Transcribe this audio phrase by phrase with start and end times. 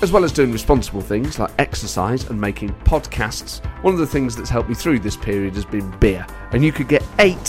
[0.00, 4.36] As well as doing responsible things like exercise and making podcasts, one of the things
[4.36, 6.24] that's helped me through this period has been beer.
[6.52, 7.48] And you could get eight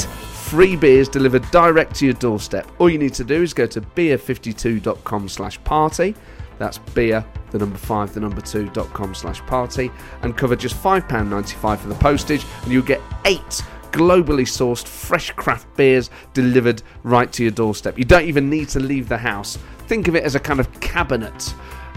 [0.49, 2.67] free beers delivered direct to your doorstep.
[2.79, 6.15] All you need to do is go to beer52.com slash party.
[6.57, 9.91] That's beer, the number five, the number two.com slash party,
[10.23, 13.61] and cover just £5.95 for the postage, and you'll get eight
[13.91, 17.97] globally sourced fresh craft beers delivered right to your doorstep.
[18.00, 19.59] You don't even need to leave the house.
[19.88, 21.54] Think of it as a kind of cabinet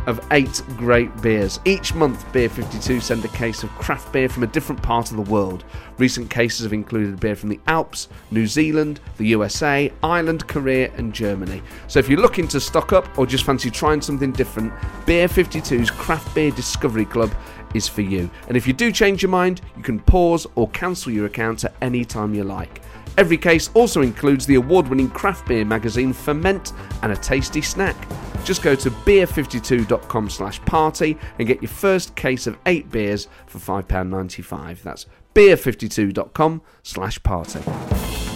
[0.06, 1.60] of eight great beers.
[1.64, 5.16] Each month, Beer 52 send a case of craft beer from a different part of
[5.16, 5.64] the world.
[5.98, 11.12] Recent cases have included beer from the Alps, New Zealand, the USA, Ireland, Korea, and
[11.12, 11.62] Germany.
[11.88, 14.72] So if you're looking to stock up or just fancy trying something different,
[15.06, 17.32] Beer 52's Craft Beer Discovery Club
[17.74, 18.30] is for you.
[18.48, 21.74] And if you do change your mind, you can pause or cancel your account at
[21.80, 22.82] any time you like.
[23.18, 27.96] Every case also includes the award winning craft beer magazine Ferment and a tasty snack.
[28.44, 33.58] Just go to beer52.com slash party and get your first case of eight beers for
[33.58, 34.82] £5.95.
[34.82, 38.31] That's beer52.com slash party.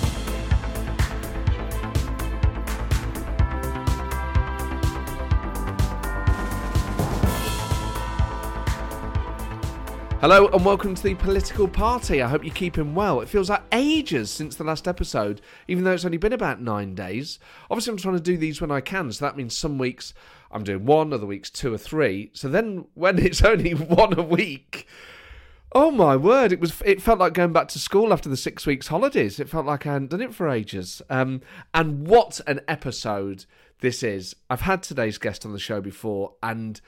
[10.29, 12.21] Hello and welcome to the political party.
[12.21, 13.21] I hope you're keeping well.
[13.21, 16.97] It feels like ages since the last episode, even though it's only been about nine
[16.97, 17.39] days.
[17.71, 20.15] Obviously, I'm trying to do these when I can, so that means some weeks
[20.51, 22.33] I'm doing one, other weeks two or three.
[22.33, 24.89] So then, when it's only one a week,
[25.71, 26.51] oh my word!
[26.51, 26.83] It was.
[26.85, 29.39] It felt like going back to school after the six weeks holidays.
[29.39, 31.03] It felt like I hadn't done it for ages.
[31.09, 31.41] Um,
[31.73, 33.45] and what an episode
[33.79, 34.35] this is!
[34.51, 36.81] I've had today's guest on the show before, and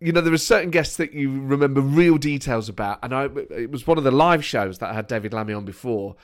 [0.00, 3.70] you know, there are certain guests that you remember real details about, and I, it
[3.70, 6.16] was one of the live shows that I had David Lammy on before.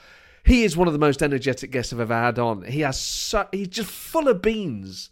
[0.45, 2.63] He is one of the most energetic guests I've ever had on.
[2.63, 5.09] He has so, he's just full of beans,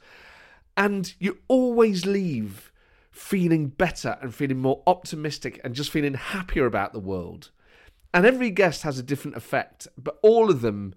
[0.77, 2.71] and you always leave
[3.09, 7.49] feeling better and feeling more optimistic and just feeling happier about the world.
[8.13, 10.93] And every guest has a different effect, but all of them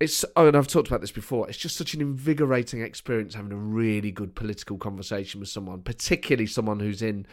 [0.00, 1.48] it's oh, and I've talked about this before.
[1.48, 6.46] It's just such an invigorating experience having a really good political conversation with someone, particularly
[6.46, 7.26] someone who's in,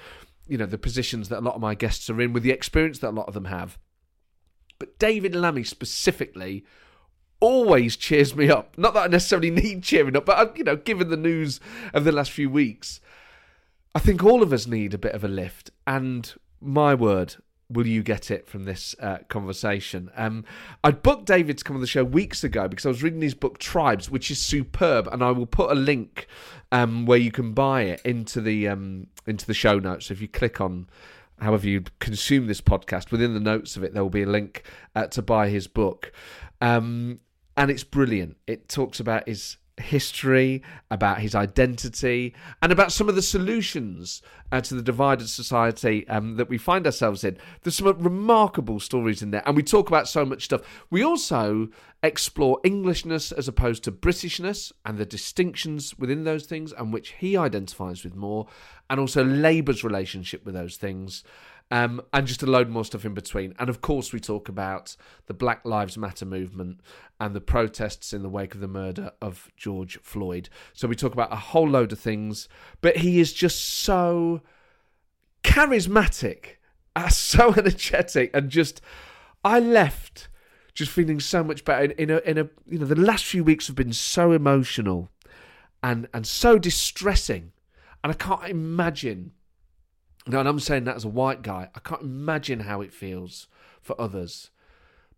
[0.47, 2.99] you know, the positions that a lot of my guests are in, with the experience
[2.99, 3.77] that a lot of them have.
[4.79, 6.65] But David Lammy specifically
[7.39, 8.75] always cheers me up.
[8.77, 11.59] Not that I necessarily need cheering up, but uh, you know, given the news
[11.93, 12.99] of the last few weeks,
[13.93, 15.69] I think all of us need a bit of a lift.
[15.85, 17.35] And my word,
[17.69, 20.11] will you get it from this uh, conversation?
[20.15, 20.45] Um,
[20.83, 23.33] I booked David to come on the show weeks ago because I was reading his
[23.33, 26.27] book Tribes, which is superb, and I will put a link
[26.71, 30.07] um, where you can buy it into the um, into the show notes.
[30.07, 30.87] So if you click on
[31.39, 34.63] however you consume this podcast, within the notes of it, there will be a link
[34.95, 36.11] uh, to buy his book.
[36.61, 37.19] Um,
[37.57, 38.37] and it's brilliant.
[38.47, 44.21] It talks about his history, about his identity, and about some of the solutions
[44.51, 47.37] uh, to the divided society um, that we find ourselves in.
[47.61, 50.61] There's some remarkable stories in there, and we talk about so much stuff.
[50.89, 51.69] We also
[52.03, 57.35] explore Englishness as opposed to Britishness and the distinctions within those things, and which he
[57.35, 58.47] identifies with more,
[58.89, 61.23] and also Labour's relationship with those things.
[61.71, 63.55] Um, and just a load more stuff in between.
[63.57, 64.95] And of course, we talk about
[65.25, 66.79] the Black Lives Matter movement
[67.19, 70.47] and the protests in the wake of the murder of George Floyd.
[70.73, 72.47] So we talk about a whole load of things,
[72.81, 74.41] but he is just so
[75.43, 76.57] charismatic,
[77.09, 78.79] so energetic, and just
[79.43, 80.27] I left
[80.75, 81.93] just feeling so much better.
[81.93, 85.09] In a, in a, you know, the last few weeks have been so emotional
[85.81, 87.53] and and so distressing,
[88.03, 89.31] and I can't imagine
[90.27, 93.47] now, and I'm saying that as a white guy, I can't imagine how it feels
[93.81, 94.49] for others.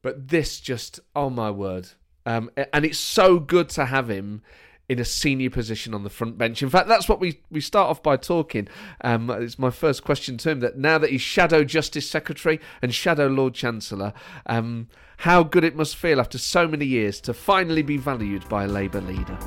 [0.01, 1.89] But this just, oh my word.
[2.25, 4.41] Um, and it's so good to have him
[4.89, 6.61] in a senior position on the front bench.
[6.61, 8.67] In fact, that's what we, we start off by talking.
[9.01, 12.93] Um, it's my first question to him that now that he's Shadow Justice Secretary and
[12.93, 14.13] Shadow Lord Chancellor,
[14.45, 18.63] um, how good it must feel after so many years to finally be valued by
[18.63, 19.37] a Labour leader.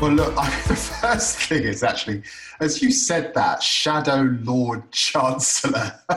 [0.00, 2.22] Well, look, I, the first thing is actually,
[2.60, 5.98] as you said that, Shadow Lord Chancellor.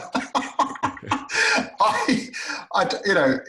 [1.82, 2.30] I,
[2.74, 3.40] I, you know,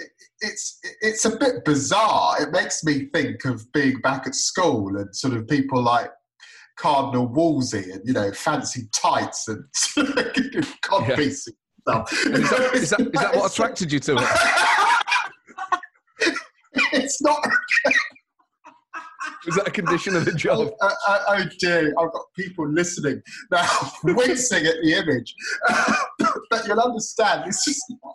[0.40, 2.40] it's it's a bit bizarre.
[2.40, 6.12] It makes me think of being back at school and sort of people like
[6.76, 9.64] Cardinal Wolsey and you know fancy tights and
[10.84, 11.52] codpiece yeah.
[11.80, 12.12] stuff.
[12.12, 14.28] Is that, is, that, is that what attracted you to it?
[16.92, 17.44] it's not.
[19.46, 20.70] Was that a condition of the job?
[20.80, 23.66] Oh, oh, oh dear, I've got people listening now,
[24.04, 25.34] wincing at the image.
[26.50, 28.14] but you'll understand, it's just not,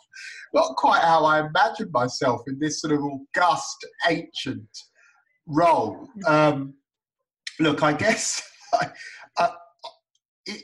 [0.54, 4.70] not quite how I imagined myself in this sort of august, ancient
[5.48, 6.08] role.
[6.28, 6.76] Um,
[7.60, 8.42] Look, I guess
[9.38, 9.50] uh,
[10.46, 10.64] it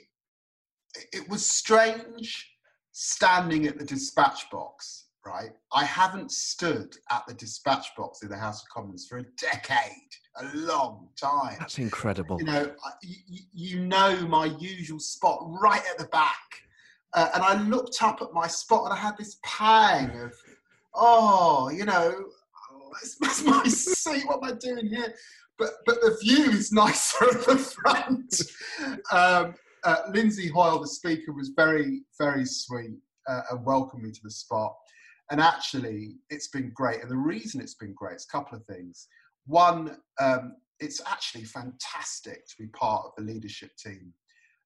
[1.14, 2.50] it was strange
[2.92, 5.06] standing at the dispatch box.
[5.24, 9.24] Right, I haven't stood at the dispatch box in the House of Commons for a
[9.40, 9.92] decade,
[10.38, 11.58] a long time.
[11.60, 12.40] That's incredible.
[12.40, 12.72] You know,
[13.04, 16.64] you, you know my usual spot right at the back,
[17.14, 20.34] uh, and I looked up at my spot and I had this pang of,
[20.96, 22.26] oh, you know,
[23.20, 24.24] that's my seat.
[24.26, 25.14] What am I doing here?
[25.58, 28.42] But but the view is nicer at the front.
[29.12, 29.54] Um,
[29.84, 32.98] uh, Lindsay Hoyle, the speaker, was very very sweet
[33.28, 34.76] uh, and welcomed me to the spot.
[35.32, 37.02] And actually, it's been great.
[37.02, 39.08] And the reason it's been great is a couple of things.
[39.46, 44.14] One, um, it's actually fantastic to be part of the leadership team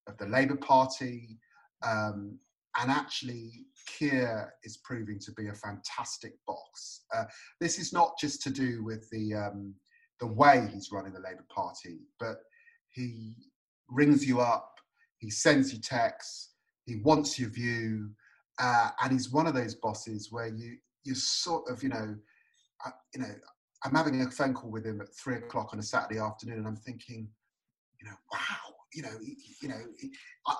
[0.07, 1.37] of the Labour Party.
[1.85, 2.39] Um,
[2.79, 7.01] and actually, Keir is proving to be a fantastic boss.
[7.15, 7.25] Uh,
[7.61, 9.75] this is not just to do with the um,
[10.19, 12.37] the way he's running the Labour Party, but
[12.89, 13.35] he
[13.89, 14.79] rings you up,
[15.17, 16.53] he sends you texts,
[16.85, 18.09] he wants your view,
[18.59, 22.15] uh, and he's one of those bosses where you you sort of you know,
[22.85, 23.31] uh, you know,
[23.83, 26.67] I'm having a phone call with him at three o'clock on a Saturday afternoon, and
[26.67, 27.27] I'm thinking,
[28.01, 29.17] you know, wow, you know,
[29.61, 29.81] you know,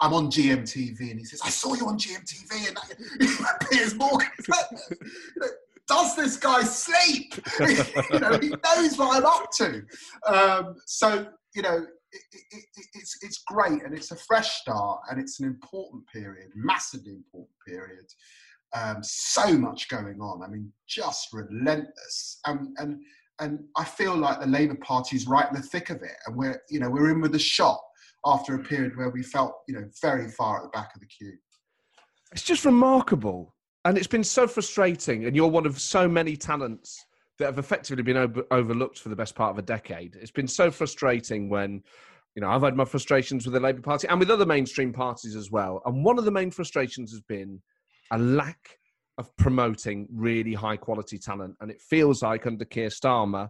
[0.01, 4.27] I'm on GMTV, and he says, "I saw you on GMTV," and that, Piers Morgan.
[5.87, 7.35] Does this guy sleep?
[7.59, 9.83] you know, he knows what I'm up to.
[10.25, 15.01] Um, so, you know, it, it, it, it's it's great, and it's a fresh start,
[15.09, 18.05] and it's an important period, massively important period.
[18.75, 20.43] Um, so much going on.
[20.43, 23.01] I mean, just relentless, and and
[23.39, 26.35] and I feel like the Labour Party is right in the thick of it, and
[26.35, 27.79] we're you know we're in with a shot
[28.25, 31.07] after a period where we felt, you know, very far at the back of the
[31.07, 31.37] queue.
[32.31, 33.53] It's just remarkable.
[33.85, 35.25] And it's been so frustrating.
[35.25, 37.05] And you're one of so many talents
[37.39, 40.15] that have effectively been over- overlooked for the best part of a decade.
[40.15, 41.83] It's been so frustrating when,
[42.35, 45.35] you know, I've had my frustrations with the Labour Party and with other mainstream parties
[45.35, 45.81] as well.
[45.85, 47.61] And one of the main frustrations has been
[48.11, 48.77] a lack
[49.17, 51.55] of promoting really high quality talent.
[51.61, 53.49] And it feels like under Keir Starmer,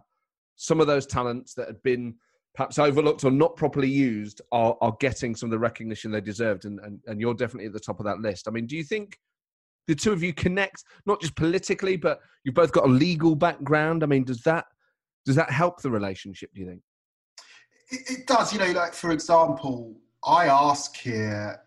[0.56, 2.14] some of those talents that had been
[2.56, 6.64] perhaps overlooked or not properly used are, are getting some of the recognition they deserved
[6.64, 8.82] and, and, and you're definitely at the top of that list i mean do you
[8.82, 9.18] think
[9.86, 14.02] the two of you connect not just politically but you've both got a legal background
[14.02, 14.66] i mean does that
[15.24, 16.82] does that help the relationship do you think
[17.90, 21.60] it, it does you know like for example i asked Keir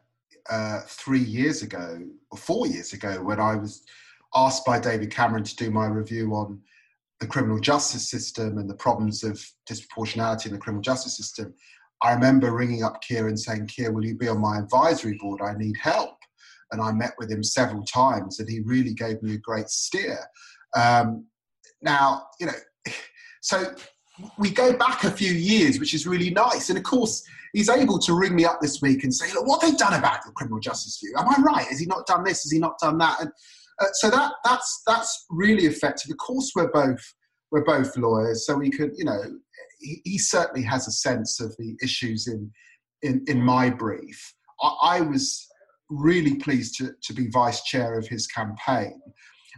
[0.50, 2.00] uh, three years ago
[2.32, 3.84] or four years ago when i was
[4.36, 6.60] asked by david cameron to do my review on
[7.20, 11.54] the criminal justice system and the problems of disproportionality in the criminal justice system,
[12.02, 15.42] I remember ringing up Keir and saying, Keir, will you be on my advisory board?
[15.42, 16.18] I need help.
[16.72, 20.20] And I met with him several times and he really gave me a great steer.
[20.76, 21.26] Um,
[21.82, 22.54] now, you know,
[23.42, 23.74] so
[24.38, 26.70] we go back a few years, which is really nice.
[26.70, 27.24] And of course,
[27.54, 29.94] he's able to ring me up this week and say, look, what they've they done
[29.94, 31.14] about the criminal justice view?
[31.18, 31.68] Am I right?
[31.68, 32.44] Has he not done this?
[32.44, 33.22] Has he not done that?
[33.22, 33.32] And
[33.80, 36.12] uh, so that that's that's really effective.
[36.12, 37.02] Of course, we're both
[37.52, 39.22] we're both lawyers, so we could, you know,
[39.80, 42.52] he, he certainly has a sense of the issues in
[43.02, 44.34] in, in my brief.
[44.62, 45.48] I, I was
[45.90, 49.02] really pleased to, to be vice chair of his campaign.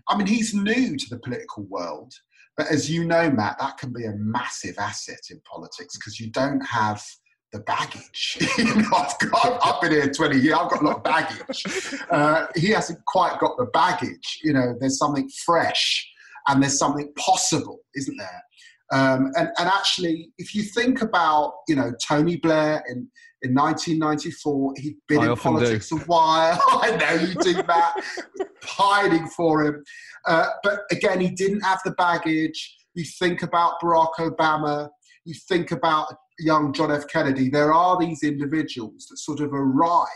[0.07, 2.13] I mean, he's new to the political world,
[2.57, 6.31] but as you know, Matt, that can be a massive asset in politics because you
[6.31, 7.03] don't have
[7.51, 8.37] the baggage.
[8.59, 11.95] I've, got, I've been here 20 years, I've got a lot of baggage.
[12.09, 14.39] Uh, he hasn't quite got the baggage.
[14.43, 16.07] You know, there's something fresh
[16.47, 18.43] and there's something possible, isn't there?
[18.91, 23.07] Um, and, and actually, if you think about, you know, Tony Blair in,
[23.41, 25.97] in 1994, he'd been I in politics do.
[25.97, 26.61] a while.
[26.67, 28.01] I know you do that,
[28.63, 29.83] hiding for him.
[30.27, 32.77] Uh, but again, he didn't have the baggage.
[32.93, 34.89] You think about Barack Obama,
[35.23, 37.07] you think about young John F.
[37.07, 40.07] Kennedy, there are these individuals that sort of arrive.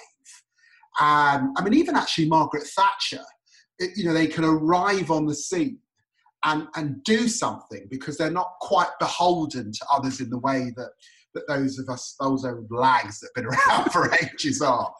[0.99, 3.23] And I mean, even actually Margaret Thatcher,
[3.79, 5.79] it, you know, they can arrive on the scene
[6.45, 10.91] and, and do something because they're not quite beholden to others in the way that,
[11.33, 14.93] that those of us, those old lags that have been around for ages are.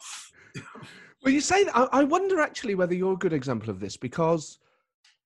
[1.22, 1.88] Well, you say that.
[1.92, 4.58] I wonder actually whether you're a good example of this because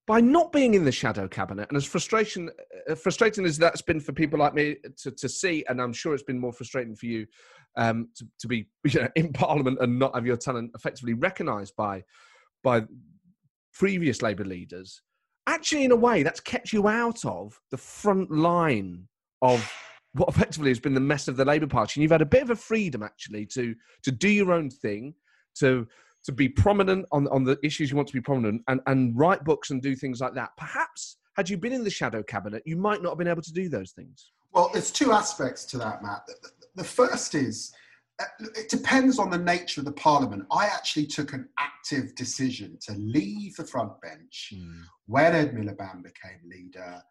[0.07, 2.51] by not being in the shadow cabinet, and as frustration,
[2.89, 6.15] uh, frustrating as that's been for people like me to, to see, and I'm sure
[6.15, 7.27] it's been more frustrating for you
[7.77, 11.75] um, to, to be you know, in Parliament and not have your talent effectively recognised
[11.77, 12.03] by
[12.63, 12.83] by
[13.73, 15.01] previous Labour leaders.
[15.47, 19.09] Actually, in a way, that's kept you out of the front line
[19.43, 19.73] of
[20.13, 22.43] what effectively has been the mess of the Labour Party, and you've had a bit
[22.43, 25.15] of a freedom actually to to do your own thing,
[25.57, 25.87] to
[26.25, 29.43] to be prominent on, on the issues you want to be prominent and, and write
[29.43, 30.51] books and do things like that.
[30.59, 33.53] Perhaps had you been in the shadow cabinet, you might not have been able to
[33.53, 34.31] do those things.
[34.53, 36.29] Well, there's two aspects to that, Matt.
[36.75, 37.73] The first is
[38.57, 40.45] it depends on the nature of the parliament.
[40.53, 44.83] I actually took an active decision to leave the front bench mm.
[45.07, 47.03] when Ed Miliband became leader.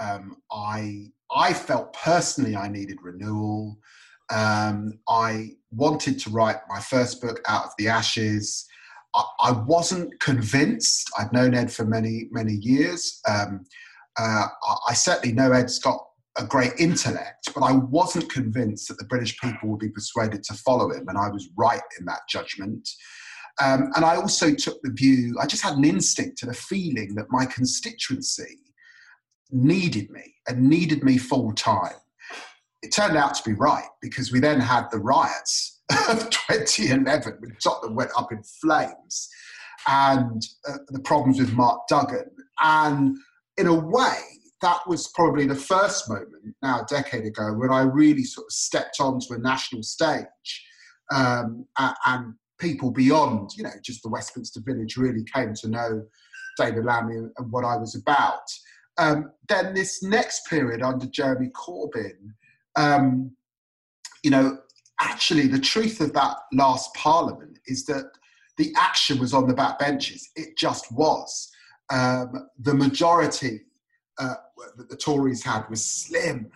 [0.00, 3.78] Um, I I felt personally I needed renewal.
[4.30, 8.66] Um, I wanted to write my first book, Out of the Ashes.
[9.14, 11.10] I, I wasn't convinced.
[11.18, 13.20] I'd known Ed for many many years.
[13.28, 13.64] Um,
[14.18, 16.06] uh, I, I certainly know Ed's got
[16.38, 20.54] a great intellect, but I wasn't convinced that the British people would be persuaded to
[20.54, 22.88] follow him, and I was right in that judgment.
[23.62, 27.14] Um, and I also took the view, I just had an instinct and a feeling
[27.14, 28.58] that my constituency
[29.50, 31.94] needed me and needed me full time.
[32.82, 37.56] It turned out to be right because we then had the riots of 2011 when
[37.62, 39.28] Tottenham went up in flames
[39.88, 42.30] and uh, the problems with Mark Duggan.
[42.60, 43.16] And
[43.56, 44.18] in a way,
[44.66, 48.52] that was probably the first moment, now a decade ago, when I really sort of
[48.52, 50.66] stepped onto a national stage
[51.14, 56.04] um, and people beyond, you know, just the Westminster Village really came to know
[56.58, 58.42] David Lammy and what I was about.
[58.98, 62.32] Um, then this next period under Jeremy Corbyn,
[62.74, 63.30] um,
[64.24, 64.58] you know,
[65.00, 68.10] actually the truth of that last parliament is that
[68.56, 70.28] the action was on the back benches.
[70.34, 71.52] It just was.
[71.88, 73.60] Um, the majority
[74.18, 74.34] uh,
[74.76, 76.50] that the Tories had was slim.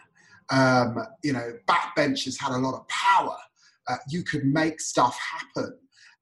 [0.51, 3.37] Um, you know, backbenchers had a lot of power.
[3.89, 5.77] Uh, you could make stuff happen.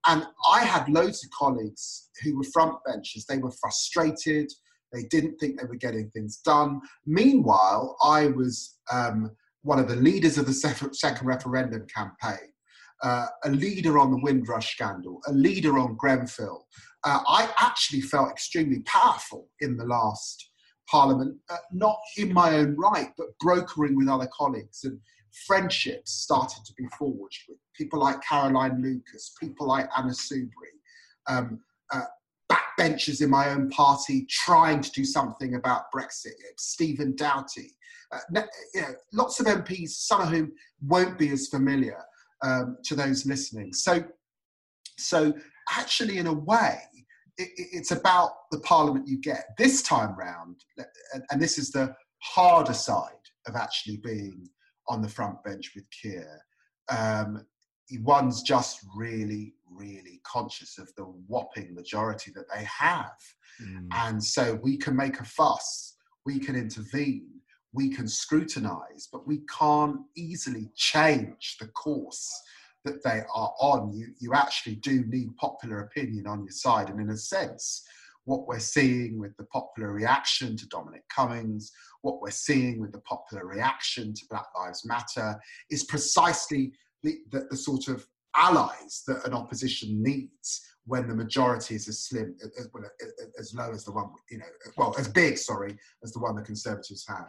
[0.07, 3.27] And I had loads of colleagues who were frontbenchers.
[3.27, 4.51] They were frustrated.
[4.93, 6.81] They didn't think they were getting things done.
[7.05, 10.53] Meanwhile, I was um, one of the leaders of the
[10.93, 12.49] second referendum campaign,
[13.03, 16.67] uh, a leader on the Windrush scandal, a leader on Grenfell.
[17.05, 20.48] Uh, I actually felt extremely powerful in the last
[20.91, 24.85] Parliament, uh, not in my own right, but brokering with other colleagues.
[24.85, 24.99] And
[25.47, 30.49] friendships started to be forged with people like Caroline Lucas, people like Anna Soubry,
[31.29, 31.61] um,
[31.93, 32.05] uh,
[32.51, 37.71] backbenchers in my own party trying to do something about Brexit, Stephen Doughty,
[38.13, 38.43] uh,
[38.75, 40.53] you know, lots of MPs, some of whom
[40.83, 42.03] won't be as familiar
[42.43, 43.73] um, to those listening.
[43.73, 44.03] So,
[44.97, 45.35] so
[45.71, 46.81] actually, in a way,
[47.39, 49.47] it, it's about the parliament you get.
[49.57, 50.57] This time round,
[51.15, 53.13] and, and this is the harder side
[53.47, 54.49] of actually being
[54.89, 56.41] on the front bench with Keir.
[56.89, 57.47] Um,
[58.03, 63.17] one's just really, really conscious of the whopping majority that they have.
[63.63, 63.89] Mm.
[63.93, 67.29] And so we can make a fuss, we can intervene,
[67.73, 72.31] we can scrutinize, but we can't easily change the course
[72.89, 76.89] that they are on, you, you actually do need popular opinion on your side.
[76.89, 77.85] And in a sense,
[78.25, 83.01] what we're seeing with the popular reaction to Dominic Cummings, what we're seeing with the
[83.01, 85.39] popular reaction to Black Lives Matter,
[85.71, 91.75] is precisely the, the, the sort of allies that an opposition needs when the majority
[91.75, 92.69] is as slim, as,
[93.39, 94.45] as low as the one, you know,
[94.77, 97.29] well, as big, sorry, as the one the Conservatives have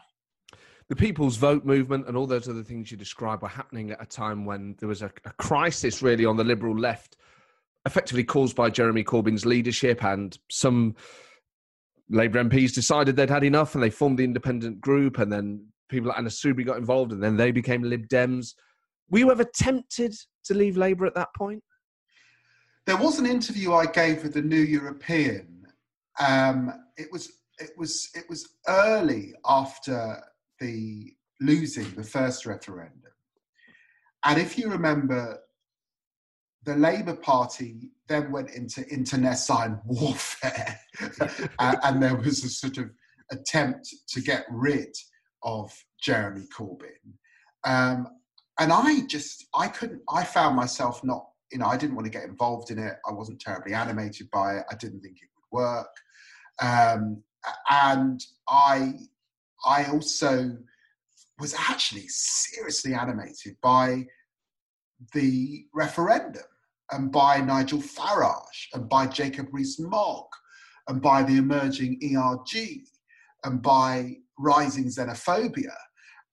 [0.89, 4.05] the People's Vote movement and all those other things you describe were happening at a
[4.05, 7.15] time when there was a, a crisis really on the Liberal left,
[7.85, 10.95] effectively caused by Jeremy Corbyn's leadership and some
[12.09, 16.09] Labour MPs decided they'd had enough and they formed the independent group and then people
[16.09, 18.55] like Anna Soubry got involved and then they became Lib Dems.
[19.11, 20.15] Were you ever tempted
[20.45, 21.63] to leave Labour at that point?
[22.87, 25.67] There was an interview I gave with the New European.
[26.19, 30.23] Um, it was it was it was early after
[30.59, 33.11] the losing the first referendum.
[34.25, 35.39] And if you remember,
[36.65, 40.79] the Labour Party then went into internecine warfare,
[41.59, 42.89] and there was a sort of
[43.31, 44.93] attempt to get rid
[45.43, 47.13] of Jeremy Corbyn.
[47.63, 48.07] Um,
[48.59, 52.11] and I just, I couldn't, I found myself not, you know, I didn't want to
[52.11, 52.95] get involved in it.
[53.07, 54.65] I wasn't terribly animated by it.
[54.69, 55.87] I didn't think it would work.
[56.61, 57.23] Um,
[57.69, 58.95] and I
[59.65, 60.57] I also
[61.39, 64.05] was actually seriously animated by
[65.13, 66.43] the referendum
[66.91, 70.25] and by Nigel Farage and by Jacob Rees-Mogg
[70.87, 72.81] and by the emerging ERG
[73.45, 75.73] and by rising xenophobia.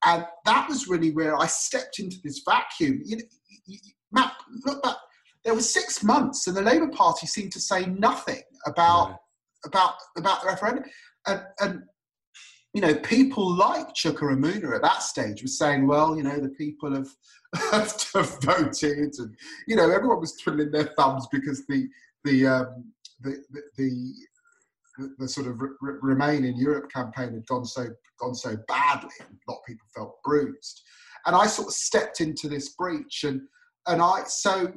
[0.05, 3.03] And that was really where I stepped into this vacuum.
[3.05, 3.77] You know,
[4.13, 4.33] Matt,
[4.65, 4.97] look back,
[5.45, 9.17] there were six months and the Labour Party seemed to say nothing about,
[9.65, 10.85] about, about the referendum.
[11.27, 11.83] And, and
[12.77, 16.51] you know, people like Chuka Umunna at that stage were saying, well, you know, the
[16.51, 17.09] people have,
[17.73, 19.35] have voted, and
[19.67, 21.89] you know, everyone was twiddling their thumbs because the
[22.25, 22.93] the um,
[23.23, 23.63] the, the,
[24.99, 25.71] the the, sort of re-
[26.03, 27.87] Remain in Europe campaign had gone so
[28.21, 30.83] gone so badly, a lot of people felt bruised.
[31.25, 33.41] And I sort of stepped into this breach, and
[33.87, 34.71] and I so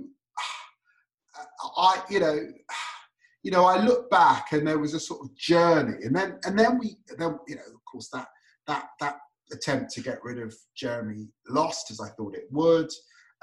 [1.78, 2.48] I you know
[3.44, 6.58] you know I look back, and there was a sort of journey, and then and
[6.58, 8.28] then we then you know course that
[8.68, 9.18] that that
[9.52, 12.90] attempt to get rid of Jeremy lost as I thought it would.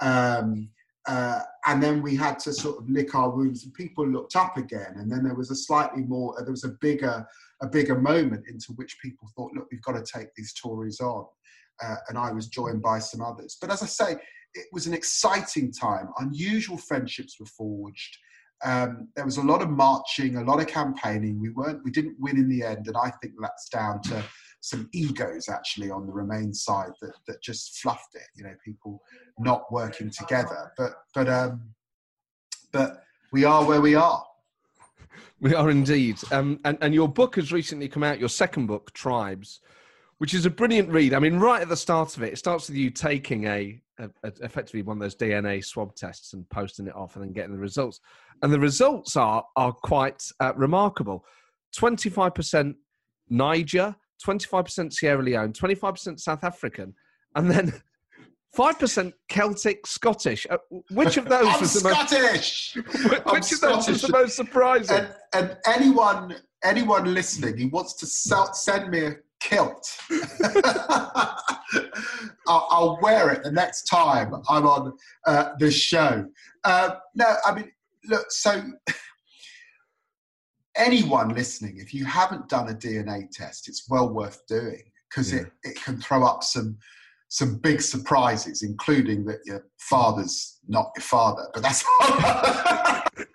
[0.00, 0.70] Um,
[1.08, 4.56] uh, and then we had to sort of lick our wounds and people looked up
[4.56, 4.94] again.
[4.96, 7.26] And then there was a slightly more there was a bigger
[7.62, 11.26] a bigger moment into which people thought look we've got to take these tories on.
[11.82, 13.58] Uh, and i was joined by some others.
[13.60, 14.16] But as i say
[14.54, 16.08] it was an exciting time.
[16.18, 18.16] Unusual friendships were forged
[18.64, 22.16] um, there was a lot of marching a lot of campaigning we weren't we didn't
[22.18, 24.22] win in the end and i think that's down to
[24.66, 28.26] some egos actually on the Remain side that, that just fluffed it.
[28.34, 29.00] You know, people
[29.38, 30.72] not working together.
[30.76, 31.62] But but um,
[32.72, 34.24] but we are where we are.
[35.40, 36.18] We are indeed.
[36.32, 39.60] Um, and, and your book has recently come out, your second book, Tribes,
[40.18, 41.14] which is a brilliant read.
[41.14, 43.80] I mean, right at the start of it, it starts with you taking a,
[44.24, 47.58] effectively one of those DNA swab tests and posting it off and then getting the
[47.58, 48.00] results.
[48.42, 51.24] And the results are, are quite uh, remarkable
[51.76, 52.74] 25%
[53.28, 56.94] Niger, 25% Sierra Leone, 25% South African,
[57.34, 57.72] and then
[58.56, 60.46] 5% Celtic Scottish.
[60.48, 60.58] Uh,
[60.90, 62.76] which of those was the Scottish.
[62.76, 63.88] most Which I'm of those Scottish.
[63.88, 64.96] was the most surprising?
[64.96, 69.88] And, and, anyone anyone listening who wants to sell, send me a kilt,
[72.48, 74.92] I'll, I'll, wear it the next time I'm on
[75.26, 76.26] uh, the show.
[76.64, 77.70] Uh, no, I mean,
[78.08, 78.62] look, so
[80.76, 85.40] anyone listening, if you haven't done a DNA test, it's well worth doing because yeah.
[85.40, 86.76] it, it can throw up some
[87.28, 91.48] some big surprises, including that your father's not your father.
[91.54, 91.84] But that's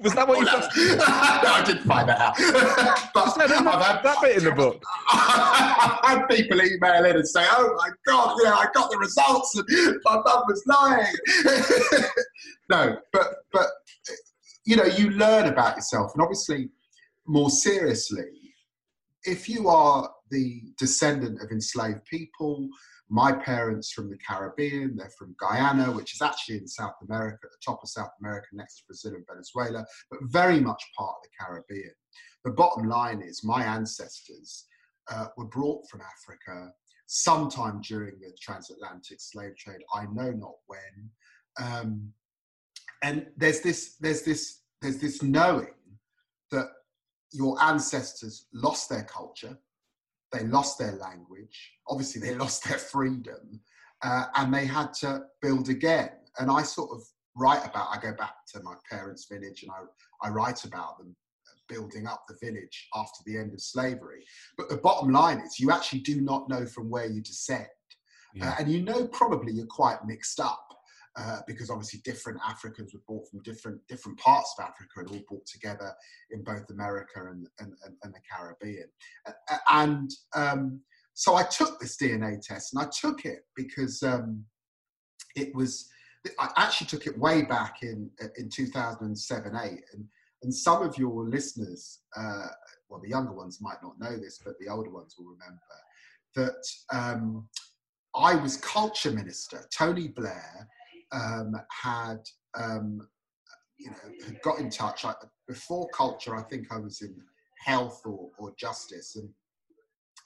[0.00, 0.44] was that what you?
[0.96, 2.36] no, I didn't find that out.
[3.14, 4.82] but that, I've had that bit in the book.
[5.10, 9.56] I've had people email in and say, "Oh my god, yeah, I got the results,
[9.56, 11.14] and my mum was lying."
[12.70, 13.66] no, but but
[14.64, 16.70] you know, you learn about yourself, and obviously
[17.26, 18.54] more seriously,
[19.24, 22.68] if you are the descendant of enslaved people,
[23.10, 27.50] my parents from the Caribbean, they're from Guyana, which is actually in South America, at
[27.50, 31.22] the top of South America, next to Brazil and Venezuela, but very much part of
[31.22, 31.94] the Caribbean.
[32.44, 34.66] The bottom line is my ancestors
[35.10, 36.72] uh, were brought from Africa
[37.06, 39.80] sometime during the transatlantic slave trade.
[39.94, 41.10] I know not when.
[41.60, 42.12] Um,
[43.02, 45.74] and there's this, there's this, there's this knowing
[46.50, 46.68] that
[47.32, 49.58] your ancestors lost their culture,
[50.32, 53.60] they lost their language, obviously, they lost their freedom,
[54.02, 56.10] uh, and they had to build again.
[56.38, 57.02] And I sort of
[57.36, 61.14] write about, I go back to my parents' village and I, I write about them
[61.68, 64.24] building up the village after the end of slavery.
[64.56, 67.66] But the bottom line is, you actually do not know from where you descend.
[68.34, 68.50] Yeah.
[68.50, 70.77] Uh, and you know, probably you're quite mixed up
[71.16, 75.24] uh, because obviously different Africans were brought from different different parts of Africa and all
[75.28, 75.92] brought together
[76.30, 78.88] in both America and, and, and the Caribbean.
[79.26, 80.80] Uh, and um,
[81.18, 84.44] so I took this DNA test and I took it because um,
[85.34, 85.88] it was,
[86.38, 89.70] I actually took it way back in, in 2007 8.
[89.92, 90.04] And,
[90.44, 92.46] and some of your listeners, uh,
[92.88, 95.58] well, the younger ones might not know this, but the older ones will remember
[96.36, 97.48] that um,
[98.14, 99.66] I was culture minister.
[99.76, 100.68] Tony Blair
[101.12, 102.18] um, had
[102.58, 103.06] um,
[103.78, 105.14] you know had got in touch I,
[105.46, 106.36] before culture.
[106.36, 107.14] I think I was in
[107.64, 109.28] health or, or justice, and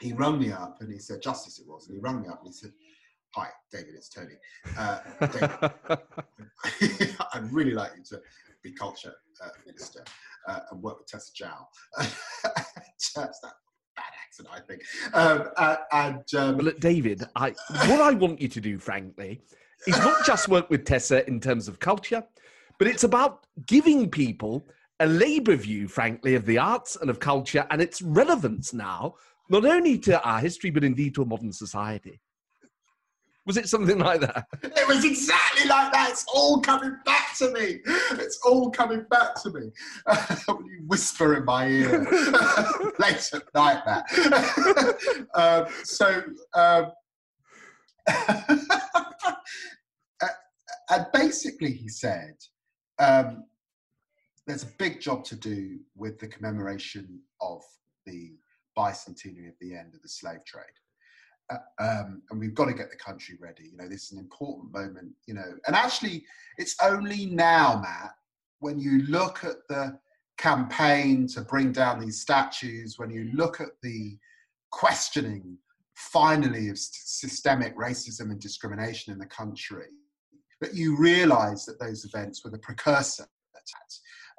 [0.00, 2.40] he rung me up and he said justice it was, and he rung me up
[2.40, 2.72] and he said.
[3.34, 4.34] Hi, David, it's Tony.
[4.76, 8.20] Uh, David, I'd really like you to
[8.62, 10.04] be culture uh, minister
[10.48, 11.66] uh, and work with Tessa Jowell.
[11.98, 13.54] That's that
[13.96, 14.82] bad accent, I think.
[15.14, 15.48] Um,
[15.92, 17.50] and um, well, David, I,
[17.88, 19.40] what I want you to do, frankly,
[19.86, 22.22] it's not just work with Tessa in terms of culture,
[22.78, 24.66] but it's about giving people
[25.00, 29.14] a labour view, frankly, of the arts and of culture and its relevance now,
[29.50, 32.20] not only to our history, but indeed to a modern society.
[33.44, 34.46] Was it something like that?
[34.62, 36.10] It was exactly like that.
[36.10, 37.80] It's all coming back to me.
[38.12, 39.70] It's all coming back to me.
[40.48, 42.06] you whisper in my ear
[43.00, 45.26] late at night, that.
[45.34, 46.22] um, so,
[46.54, 46.92] um,
[50.90, 52.34] and basically, he said,
[52.98, 53.44] um,
[54.46, 57.62] there's a big job to do with the commemoration of
[58.06, 58.32] the
[58.76, 60.64] bicentenary of the end of the slave trade.
[61.50, 63.64] Uh, um, and we've got to get the country ready.
[63.70, 65.54] You know, this is an important moment, you know.
[65.66, 66.24] And actually,
[66.58, 68.12] it's only now, Matt,
[68.60, 69.98] when you look at the
[70.38, 74.16] campaign to bring down these statues, when you look at the
[74.70, 75.58] questioning
[76.10, 79.86] finally of systemic racism and discrimination in the country,
[80.60, 83.26] But you realize that those events were the precursor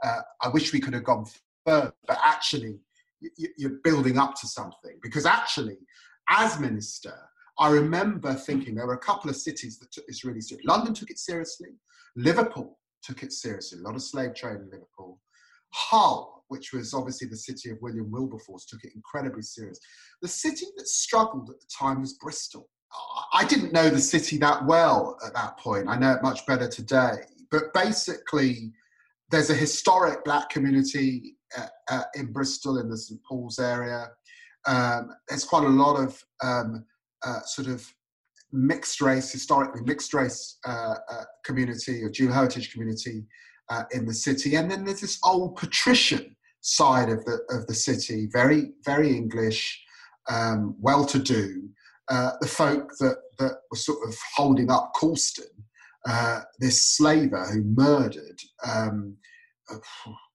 [0.03, 1.25] uh, I wish we could have gone
[1.65, 2.79] further, but actually,
[3.57, 4.99] you're building up to something.
[5.01, 5.77] Because actually,
[6.29, 7.15] as minister,
[7.59, 10.67] I remember thinking there were a couple of cities that took this really seriously.
[10.67, 11.69] London took it seriously,
[12.15, 15.19] Liverpool took it seriously, a lot of slave trade in Liverpool.
[15.71, 19.79] Hull, which was obviously the city of William Wilberforce, took it incredibly serious.
[20.21, 22.69] The city that struggled at the time was Bristol.
[23.33, 25.87] I didn't know the city that well at that point.
[25.87, 27.23] I know it much better today.
[27.49, 28.71] But basically,
[29.31, 34.09] there's a historic black community uh, uh, in Bristol in the St Paul's area.
[34.67, 36.85] Um, there's quite a lot of um,
[37.25, 37.85] uh, sort of
[38.51, 43.25] mixed race, historically mixed race uh, uh, community or dual heritage community
[43.69, 47.75] uh, in the city, and then there's this old patrician side of the of the
[47.75, 49.83] city, very very English,
[50.29, 51.69] um, well-to-do.
[52.09, 55.45] the folk that that were sort of holding up Colston
[56.05, 59.15] uh, this slaver who murdered um,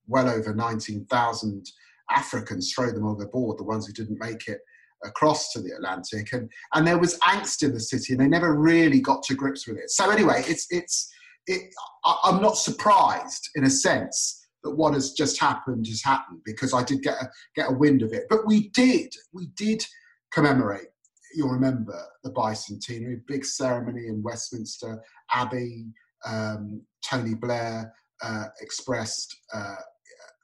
[0.06, 1.66] well over 19,000
[2.10, 4.60] Africans, throw them overboard, the ones who didn't make it
[5.04, 6.32] across to the Atlantic.
[6.32, 9.66] And, and there was angst in the city and they never really got to grips
[9.66, 9.90] with it.
[9.90, 11.12] So anyway, it's, it's,
[11.48, 16.74] it, I'm not surprised in a sense that what has just happened has happened because
[16.74, 18.24] I did get a, get a wind of it.
[18.28, 19.84] But we did, we did
[20.32, 20.88] commemorate
[21.34, 25.86] you'll remember the bicentenary, big ceremony in Westminster Abbey.
[26.26, 29.76] Um, Tony Blair uh, expressed uh,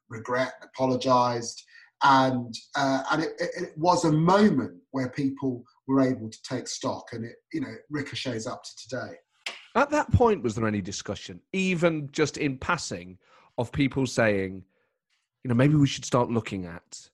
[0.09, 1.63] regret, apologised,
[2.03, 6.69] and uh, and it, it, it, was a moment where people were able to take
[6.69, 9.17] stock, and it you know ricochets up to today.
[9.75, 13.19] At that point, was there any discussion, even just in passing,
[13.59, 14.65] of people saying,
[15.43, 17.09] you know, maybe we should start looking at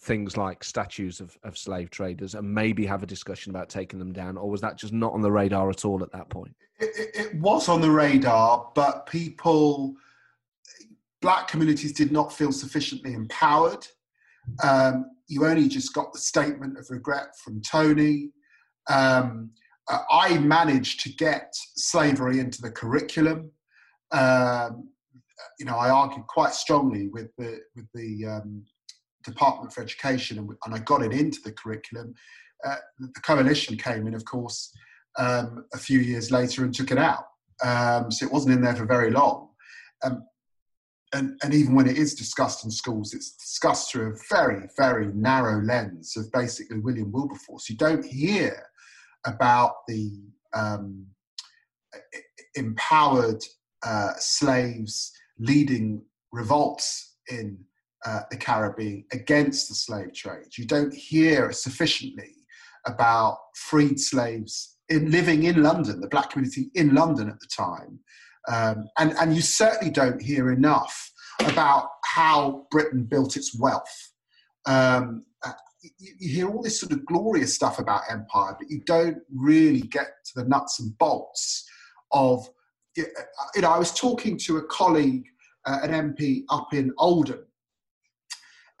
[0.00, 4.12] things like statues of, of slave traders and maybe have a discussion about taking them
[4.12, 6.54] down, or was that just not on the radar at all at that point?
[6.80, 9.94] It, it was on the radar, but people,
[11.20, 13.86] black communities did not feel sufficiently empowered.
[14.64, 18.32] Um, you only just got the statement of regret from Tony.
[18.90, 19.50] Um,
[20.10, 23.50] I managed to get slavery into the curriculum.
[24.10, 24.88] Um,
[25.58, 28.64] you know, I argued quite strongly with the with the um,
[29.24, 32.14] Department for Education, and, and I got it into the curriculum.
[32.64, 34.72] Uh, the coalition came in, of course,
[35.18, 37.24] um, a few years later and took it out.
[37.64, 39.48] Um, so it wasn't in there for very long.
[40.04, 40.24] Um,
[41.14, 45.06] and, and even when it is discussed in schools, it's discussed through a very, very
[45.12, 47.68] narrow lens of basically William Wilberforce.
[47.68, 48.64] You don't hear
[49.26, 50.10] about the
[50.54, 51.06] um,
[52.54, 53.42] empowered
[53.84, 57.58] uh, slaves leading revolts in
[58.04, 60.56] uh, the Caribbean against the slave trade.
[60.56, 62.34] You don't hear sufficiently
[62.86, 68.00] about freed slaves in living in London, the black community in London at the time.
[68.48, 74.12] Um, and, and you certainly don't hear enough about how Britain built its wealth.
[74.66, 75.24] Um,
[75.82, 79.82] you, you, hear all this sort of glorious stuff about empire, but you don't really
[79.82, 81.68] get to the nuts and bolts
[82.12, 82.48] of.
[82.94, 83.06] You
[83.62, 85.24] know, I was talking to a colleague,
[85.64, 87.46] uh, an MP up in Oldham,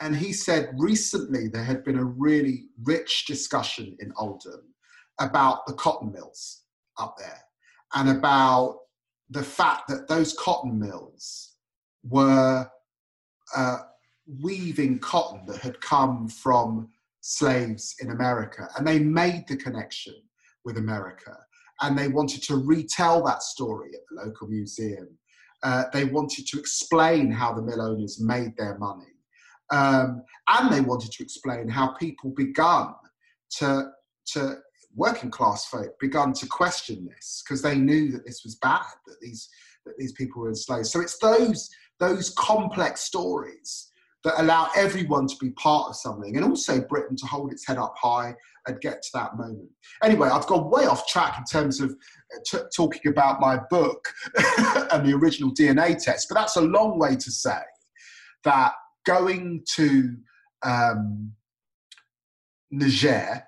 [0.02, 4.74] and he said recently there had been a really rich discussion in Oldham
[5.18, 6.62] about the cotton mills
[6.98, 7.40] up there
[7.94, 8.80] and about
[9.30, 11.52] the fact that those cotton mills
[12.02, 12.68] were
[13.56, 13.78] uh,
[14.40, 16.88] weaving cotton that had come from
[17.20, 18.68] slaves in America.
[18.76, 20.14] And they made the connection
[20.64, 21.36] with America.
[21.80, 25.08] And they wanted to retell that story at the local museum.
[25.62, 29.06] Uh, they wanted to explain how the mill owners made their money.
[29.70, 32.94] Um, and they wanted to explain how people begun
[33.58, 33.90] to,
[34.26, 34.56] to
[34.94, 39.16] working class folk begun to question this because they knew that this was bad, that
[39.20, 39.48] these,
[39.86, 40.86] that these people were enslaved.
[40.86, 43.91] So it's those, those complex stories
[44.24, 47.78] that allow everyone to be part of something and also Britain to hold its head
[47.78, 48.34] up high
[48.66, 49.68] and get to that moment.
[50.02, 54.08] Anyway, I've gone way off track in terms of uh, t- talking about my book
[54.92, 57.60] and the original DNA test, but that's a long way to say
[58.44, 58.72] that
[59.04, 60.16] going to
[60.62, 61.32] um,
[62.70, 63.42] Niger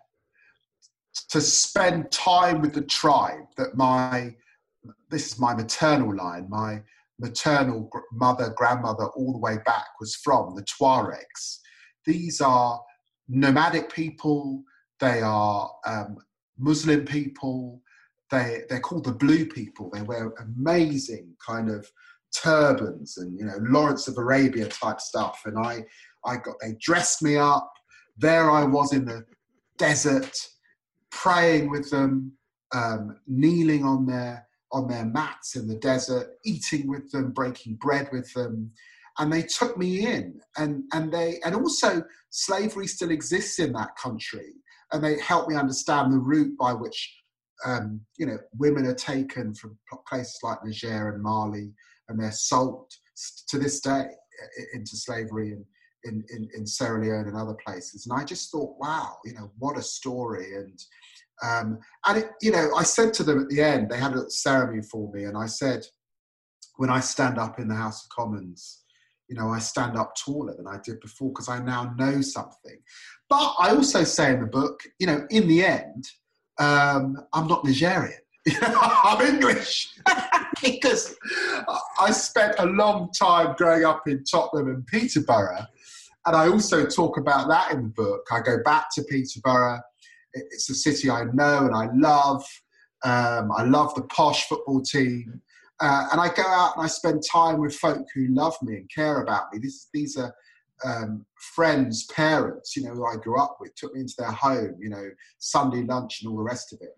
[1.29, 4.35] to spend time with the tribe that my
[5.11, 6.83] this is my maternal line my
[7.19, 11.59] maternal mother grandmother all the way back was from the tuaregs.
[12.05, 12.81] These are
[13.29, 14.63] nomadic people.
[15.01, 16.17] They are um,
[16.59, 17.81] muslim people.
[18.31, 19.91] They they're called the blue people.
[19.91, 21.87] They wear amazing kind of
[22.35, 25.85] turbans and you know Lawrence of Arabia type stuff, and I
[26.25, 27.71] I got they dressed me up.
[28.17, 29.25] There I was in the
[29.79, 30.37] desert,
[31.11, 32.33] praying with them,
[32.73, 38.09] um, kneeling on their on their mats in the desert, eating with them, breaking bread
[38.13, 38.71] with them,
[39.19, 40.41] and they took me in.
[40.59, 44.53] And and they and also slavery still exists in that country,
[44.93, 47.17] and they helped me understand the route by which
[47.65, 51.73] um, you know women are taken from places like Niger and Mali,
[52.09, 52.91] and they're sold
[53.49, 54.07] to this day
[54.75, 55.65] into slavery and
[56.05, 58.07] in, in, in Sierra Leone and other places.
[58.07, 60.55] And I just thought, wow, you know, what a story.
[60.55, 60.79] And
[61.43, 64.31] um, and it, you know, I said to them at the end, they had a
[64.31, 65.85] ceremony for me, and I said,
[66.77, 68.85] when I stand up in the House of Commons,
[69.29, 72.79] you know, I stand up taller than I did before because I now know something.
[73.29, 76.05] But I also say in the book, you know, in the end,
[76.59, 78.19] um, I'm not Nigerian.
[78.63, 79.95] I'm English
[80.63, 81.17] because
[81.99, 85.67] I spent a long time growing up in Tottenham and Peterborough.
[86.27, 88.27] And I also talk about that in the book.
[88.31, 89.81] I go back to Peterborough
[90.35, 92.45] it's a city I know and I love.
[93.05, 95.41] Um, I love the posh football team.
[95.81, 98.91] Uh, and I go out and I spend time with folk who love me and
[98.91, 99.59] care about me.
[99.59, 100.35] This, these are
[100.85, 104.77] um, friends, parents, you know, who I grew up with, took me into their home,
[104.81, 106.97] you know, Sunday lunch and all the rest of it.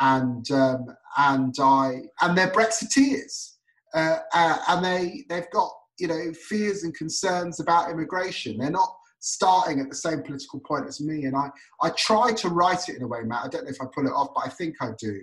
[0.00, 3.54] And um, and I and they're Brexiteers,
[3.94, 8.58] uh, uh, and they they've got you know fears and concerns about immigration.
[8.58, 8.94] They're not
[9.26, 11.24] starting at the same political point as me.
[11.24, 11.48] And I,
[11.82, 13.44] I try to write it in a way, Matt.
[13.44, 15.18] I don't know if I pull it off, but I think I do,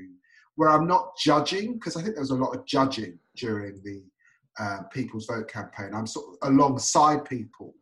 [0.56, 4.04] where I'm not judging, because I think there was a lot of judging during the
[4.60, 5.92] uh, People's Vote campaign.
[5.94, 7.74] I'm sort of alongside people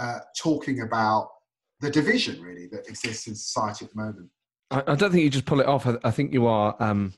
[0.00, 1.30] uh, talking about
[1.80, 4.28] the division, really, that exists in society at the moment.
[4.72, 5.86] I, I don't think you just pull it off.
[5.86, 6.74] I, I think you are.
[6.80, 7.14] Um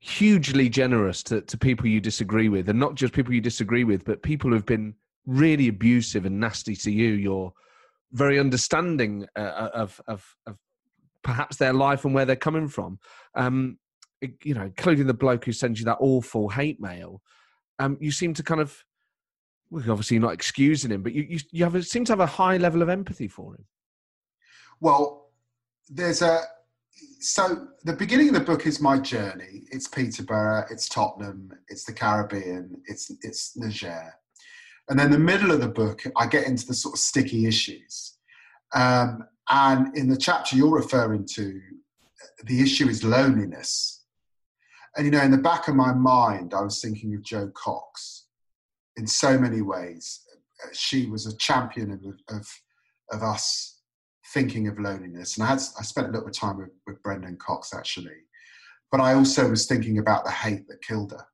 [0.00, 4.04] hugely generous to, to people you disagree with and not just people you disagree with
[4.04, 4.94] but people who've been
[5.26, 7.52] really abusive and nasty to you you're
[8.12, 10.58] very understanding uh, uh, of, of, of
[11.22, 12.98] perhaps their life and where they're coming from.
[13.34, 13.78] Um,
[14.42, 17.22] you know, including the bloke who sends you that awful hate mail.
[17.78, 18.84] Um, you seem to kind of,
[19.70, 22.26] well, obviously not excusing him, but you, you, you have a, seem to have a
[22.26, 23.64] high level of empathy for him.
[24.80, 25.30] Well,
[25.88, 26.42] there's a
[27.20, 29.64] so the beginning of the book is my journey.
[29.70, 34.14] It's Peterborough, it's Tottenham, it's the Caribbean, it's it's Niger,
[34.88, 38.14] and then the middle of the book, I get into the sort of sticky issues.
[38.74, 41.60] Um, and in the chapter you're referring to,
[42.44, 44.04] the issue is loneliness.
[44.96, 48.26] And you know, in the back of my mind, I was thinking of Jo Cox
[48.96, 50.20] in so many ways.
[50.72, 52.46] She was a champion of, of,
[53.12, 53.80] of us
[54.34, 55.36] thinking of loneliness.
[55.36, 58.16] And I, had, I spent a little time with, with Brendan Cox actually.
[58.90, 61.26] But I also was thinking about the hate that killed her.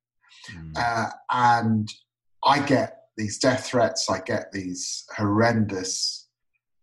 [0.52, 0.72] Mm.
[0.76, 1.88] Uh, and
[2.44, 6.28] I get these death threats, I get these horrendous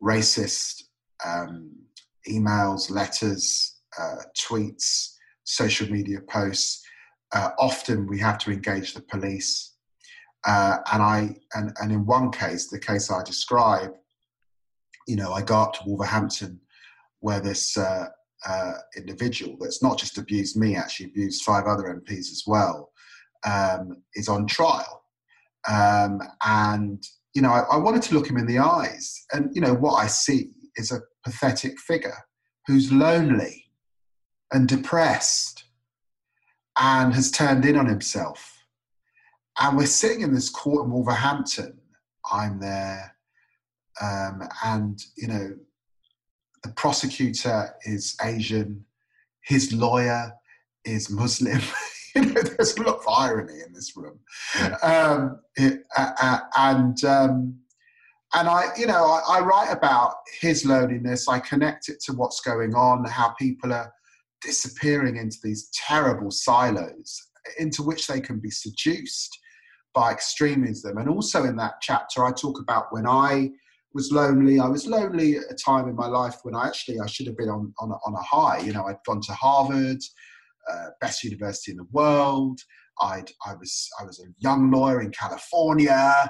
[0.02, 0.84] racist
[1.26, 1.72] um,
[2.30, 6.84] emails, letters, uh, tweets, social media posts.
[7.34, 9.76] Uh, often we have to engage the police.
[10.46, 13.92] Uh, and I and, and in one case, the case I describe,
[15.08, 16.60] you know, I go up to Wolverhampton
[17.20, 18.08] where this uh,
[18.48, 22.92] uh, individual that's not just abused me, actually abused five other MPs as well,
[23.46, 25.01] um, is on trial
[25.70, 29.26] um, and, you know, I, I wanted to look him in the eyes.
[29.32, 32.18] And, you know, what I see is a pathetic figure
[32.68, 33.66] who's lonely
[34.52, 35.66] and depressed
[36.80, 38.58] and has turned in on himself.
[39.60, 41.78] And we're sitting in this court in Wolverhampton.
[42.32, 43.16] I'm there.
[44.02, 45.56] Um, and, you know,
[46.64, 48.86] the prosecutor is Asian,
[49.44, 50.34] his lawyer
[50.86, 51.62] is Muslim.
[52.16, 54.20] you know, there's a lot of irony in this room,
[54.84, 57.56] um, it, uh, uh, and um,
[58.34, 61.28] and I, you know, I, I, write about his loneliness.
[61.28, 63.92] I connect it to what's going on, how people are
[64.42, 69.38] disappearing into these terrible silos into which they can be seduced
[69.94, 70.98] by extremism.
[70.98, 73.50] And also in that chapter, I talk about when I
[73.94, 74.60] was lonely.
[74.60, 77.38] I was lonely at a time in my life when I actually I should have
[77.38, 78.60] been on on a, on a high.
[78.60, 80.02] You know, I'd gone to Harvard
[80.70, 82.60] uh, best university in the world.
[83.02, 86.30] I'd, I was I was a young lawyer in California,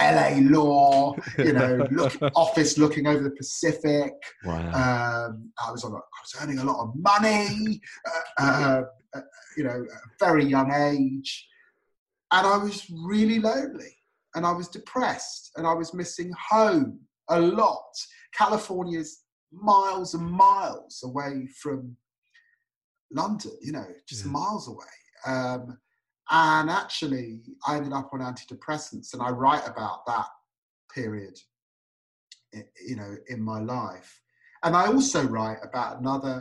[0.00, 4.12] LA law, you know, look, office looking over the Pacific.
[4.44, 5.26] Wow.
[5.28, 8.82] Um, I was on, a, I was earning a lot of money, uh, uh,
[9.14, 9.20] uh,
[9.56, 11.46] you know, at a very young age,
[12.32, 13.96] and I was really lonely,
[14.34, 17.92] and I was depressed, and I was missing home a lot.
[18.34, 21.96] California's miles and miles away from
[23.12, 24.32] London, you know, just yeah.
[24.32, 24.94] miles away.
[25.26, 25.78] Um,
[26.30, 30.28] And actually, I ended up on antidepressants, and I write about that
[30.94, 31.36] period,
[32.88, 34.10] you know, in my life.
[34.62, 36.36] And I also write about another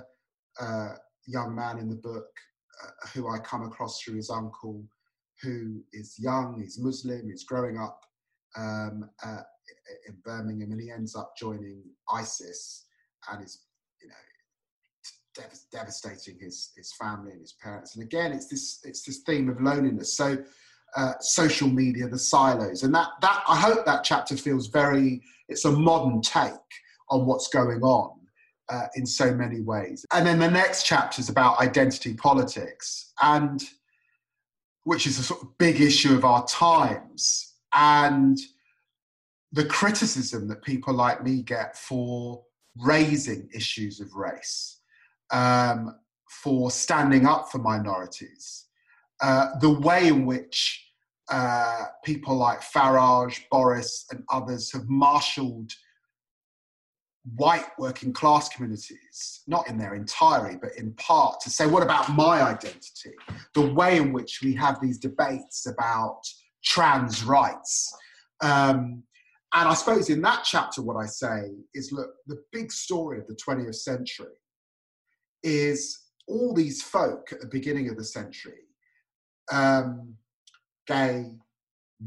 [0.60, 0.94] uh,
[1.26, 2.30] young man in the book
[2.82, 4.86] uh, who I come across through his uncle,
[5.42, 8.00] who is young, he's Muslim, he's growing up
[8.56, 9.44] um, uh,
[10.08, 12.86] in Birmingham, and he ends up joining ISIS
[13.30, 13.66] and is,
[14.02, 14.24] you know,
[15.72, 17.96] devastating his his family and his parents.
[17.96, 20.16] And again, it's this it's this theme of loneliness.
[20.16, 20.44] So.
[20.98, 25.22] Uh, social media, the silos, and that that I hope that chapter feels very.
[25.48, 26.52] It's a modern take
[27.10, 28.20] on what's going on
[28.68, 30.06] uh, in so many ways.
[30.12, 33.64] And then the next chapter is about identity politics, and
[34.84, 38.38] which is a sort of big issue of our times, and
[39.52, 42.44] the criticism that people like me get for
[42.78, 44.81] raising issues of race
[45.32, 45.96] um,
[46.44, 48.68] for standing up for minorities,
[49.22, 50.86] uh, the way in which
[51.30, 55.72] uh, people like Farage, Boris, and others have marshaled
[57.36, 62.10] white working class communities, not in their entirety, but in part, to say, what about
[62.10, 63.12] my identity?
[63.54, 66.22] The way in which we have these debates about
[66.64, 67.96] trans rights.
[68.42, 69.04] Um,
[69.54, 73.28] and I suppose in that chapter, what I say is look, the big story of
[73.28, 74.34] the 20th century
[75.44, 78.68] is all these folk at the beginning of the century,
[79.52, 80.16] um,
[80.88, 81.26] gay,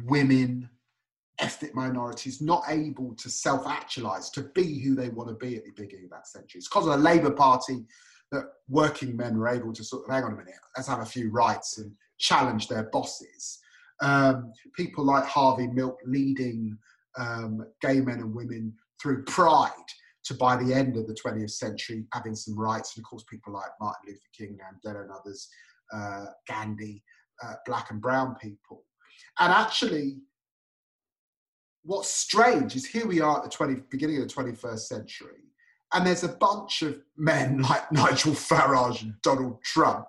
[0.04, 0.68] women,
[1.40, 5.64] ethnic minorities, not able to self actualize, to be who they want to be at
[5.64, 6.58] the beginning of that century.
[6.58, 7.84] It's because of the Labour Party
[8.32, 11.06] that working men were able to sort of hang on a minute, let's have a
[11.06, 13.58] few rights and challenge their bosses.
[14.00, 16.76] Um, people like Harvey Milk leading
[17.16, 19.70] um, gay men and women through pride
[20.24, 22.96] to by the end of the 20th century having some rights.
[22.96, 25.48] And of course, people like Martin Luther King, Mandela, and others,
[25.92, 27.02] uh, Gandhi,
[27.42, 28.84] uh, black and brown people.
[29.38, 30.18] And actually,
[31.82, 35.44] what's strange is here we are at the 20, beginning of the 21st century,
[35.92, 40.06] and there's a bunch of men like Nigel Farage and Donald Trump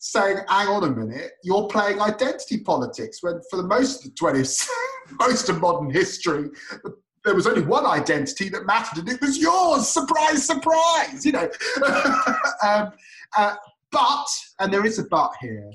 [0.00, 4.16] saying, hang on a minute, you're playing identity politics when for the most of the
[4.16, 4.66] 20th,
[5.18, 6.48] most of modern history,
[7.24, 9.88] there was only one identity that mattered, and it was yours.
[9.88, 11.24] Surprise, surprise.
[11.24, 11.50] You know.
[12.66, 12.92] um,
[13.36, 13.56] uh,
[13.92, 14.26] but,
[14.60, 15.70] and there is a but here.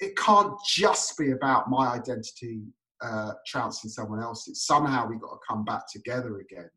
[0.00, 2.62] It can't just be about my identity
[3.02, 4.64] uh, trouncing someone else's.
[4.64, 6.70] Somehow we got to come back together again.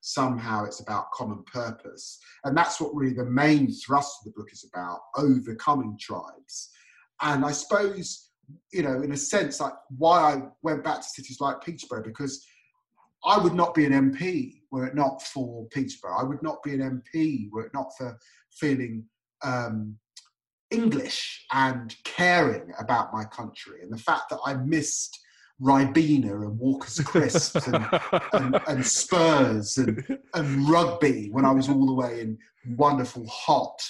[0.00, 4.52] Somehow it's about common purpose, and that's what really the main thrust of the book
[4.52, 6.70] is about: overcoming tribes.
[7.22, 8.30] And I suppose,
[8.72, 12.46] you know, in a sense, like why I went back to cities like Peterborough because
[13.26, 16.18] I would not be an MP were it not for Peterborough.
[16.18, 18.16] I would not be an MP were it not for
[18.52, 19.04] feeling
[19.42, 19.96] um,
[20.70, 23.82] English and caring about my country.
[23.82, 25.18] And the fact that I missed
[25.60, 27.86] Ribena and Walker's Crisps and,
[28.32, 32.38] and, and, Spurs and, and rugby when I was all the way in
[32.76, 33.80] wonderful, hot,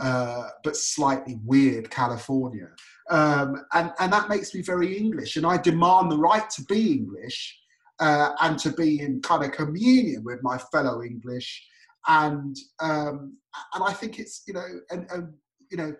[0.00, 2.68] uh, but slightly weird California.
[3.10, 5.36] Um, and, and that makes me very English.
[5.36, 7.58] And I demand the right to be English
[8.02, 11.64] uh, and to be in kind of communion with my fellow English.
[12.08, 13.36] And um,
[13.74, 15.32] and I think it's you know and, and
[15.70, 15.94] you know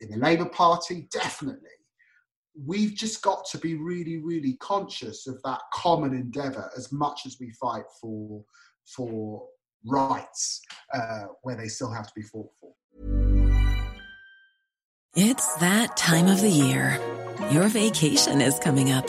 [0.00, 1.68] in the Labour Party definitely
[2.66, 7.36] we've just got to be really really conscious of that common endeavour as much as
[7.38, 8.44] we fight for
[8.84, 9.46] for
[9.86, 10.60] rights
[10.92, 12.72] uh, where they still have to be fought for.
[15.14, 16.98] It's that time of the year.
[17.52, 19.08] Your vacation is coming up.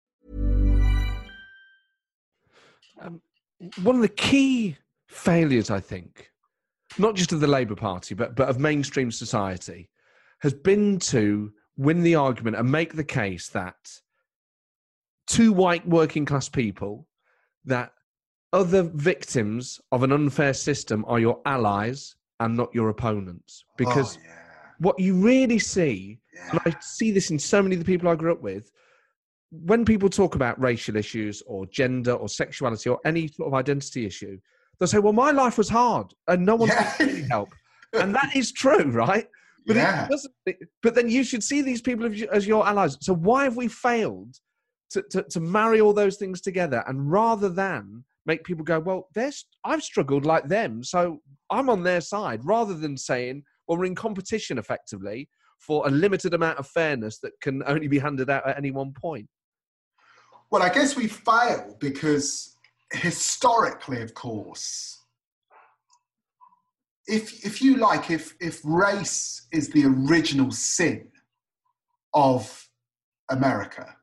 [3.83, 6.31] One of the key failures, I think,
[6.97, 9.89] not just of the Labour Party, but, but of mainstream society,
[10.41, 13.75] has been to win the argument and make the case that
[15.27, 17.07] two white working class people
[17.65, 17.93] that
[18.53, 23.63] other victims of an unfair system are your allies and not your opponents.
[23.77, 24.35] Because Oh, yeah.
[24.79, 28.15] what you really see, and I see this in so many of the people I
[28.15, 28.71] grew up with,
[29.51, 34.05] when people talk about racial issues or gender or sexuality or any sort of identity
[34.05, 34.39] issue,
[34.79, 36.93] they'll say, Well, my life was hard and no one Yeah.
[36.99, 37.49] really help.
[37.93, 39.27] And that is true, right?
[39.67, 40.05] But Yeah.
[40.05, 40.33] it doesn't.
[40.81, 42.97] But then you should see these people as, as your allies.
[43.01, 44.37] So why have we failed
[44.91, 46.85] to, to, to marry all those things together?
[46.87, 49.09] And rather than make people go, well,
[49.65, 53.95] I've struggled like them, so I'm on their side, rather than saying, well, we're in
[53.95, 55.27] competition effectively
[55.59, 58.93] for a limited amount of fairness that can only be handed out at any one
[58.93, 59.27] point.
[60.51, 62.57] Well, I guess we fail because
[62.91, 64.99] historically, of course,
[67.07, 71.07] if if you like, if if race is the original sin
[72.13, 72.67] of
[73.29, 73.95] America,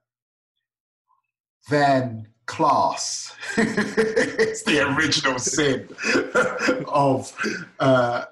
[1.68, 5.86] then class is the original sin
[6.88, 7.30] of
[7.78, 8.24] uh,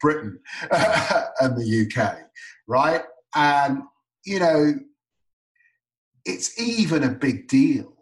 [0.00, 0.40] Britain
[0.72, 2.18] and the UK,
[2.66, 3.02] right?
[3.36, 3.82] And
[4.24, 4.74] you know,
[6.24, 7.92] it's even a big deal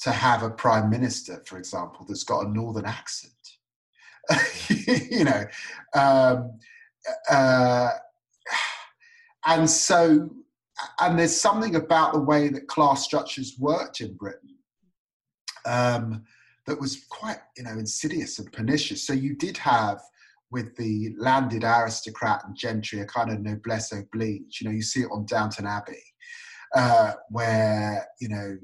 [0.00, 3.32] to have a prime minister, for example, that's got a northern accent.
[5.10, 5.44] you know,
[5.94, 6.58] um,
[7.30, 7.90] uh,
[9.46, 10.28] and so,
[11.00, 14.56] and there's something about the way that class structures worked in Britain
[15.64, 16.24] um,
[16.66, 19.06] that was quite, you know, insidious and pernicious.
[19.06, 20.00] So you did have
[20.50, 24.58] with the landed aristocrat and gentry a kind of noblesse oblige.
[24.60, 26.02] You know, you see it on Downton Abbey,
[26.74, 28.56] uh, where you know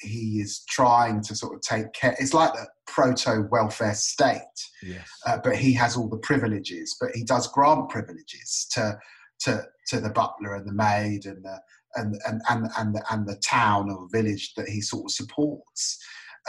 [0.00, 2.16] he is trying to sort of take care.
[2.18, 4.40] It's like the proto welfare state,
[4.82, 5.08] Yes.
[5.26, 6.96] uh, but he has all the privileges.
[7.00, 8.98] But he does grant privileges to
[9.40, 11.60] to to the butler and the maid and the
[11.94, 15.98] and and and and the, and the town or village that he sort of supports.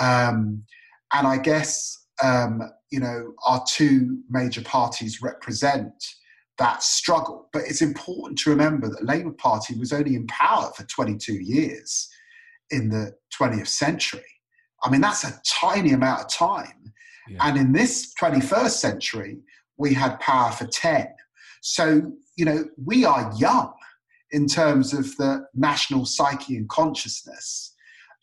[0.02, 0.64] Um,
[1.14, 5.94] and I guess um, you know our two major parties represent
[6.64, 7.50] that struggle.
[7.52, 12.10] But it's important to remember that Labour Party was only in power for 22 years
[12.72, 14.22] in the 20th century.
[14.82, 16.94] I mean, that's a tiny amount of time.
[17.28, 17.40] Yeah.
[17.42, 19.40] And in this 21st century,
[19.78, 21.08] we had power for 10.
[21.62, 23.74] So, you know, we are young
[24.32, 27.74] in terms of the national psyche and consciousness,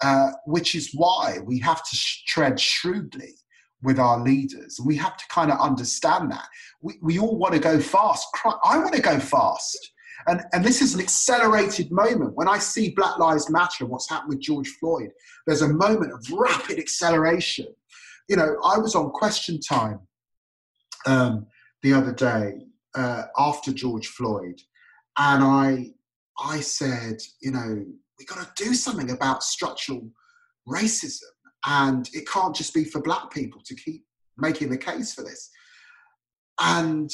[0.01, 3.35] uh, which is why we have to sh- tread shrewdly
[3.83, 4.79] with our leaders.
[4.79, 6.47] And we have to kind of understand that.
[6.81, 8.27] We, we all want to go fast.
[8.65, 9.93] I want to go fast.
[10.27, 12.35] And, and this is an accelerated moment.
[12.35, 15.11] When I see Black Lives Matter and what's happened with George Floyd,
[15.47, 17.67] there's a moment of rapid acceleration.
[18.29, 20.01] You know, I was on Question Time
[21.07, 21.47] um,
[21.83, 24.61] the other day uh, after George Floyd,
[25.19, 25.93] and I
[26.43, 27.85] I said, you know,
[28.19, 30.09] we've got to do something about structural
[30.67, 31.23] racism,
[31.67, 34.05] and it can't just be for black people to keep
[34.39, 35.51] making the case for this.
[36.61, 37.11] And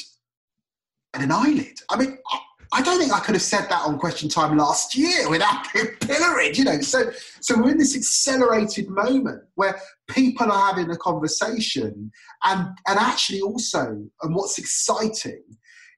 [1.13, 1.79] and an eyelid.
[1.89, 2.39] I mean, I,
[2.73, 5.87] I don't think I could have said that on Question Time last year without being
[6.01, 6.79] pilloried, you know.
[6.81, 9.79] So, so we're in this accelerated moment where
[10.09, 12.11] people are having a conversation,
[12.43, 15.43] and and actually also, and what's exciting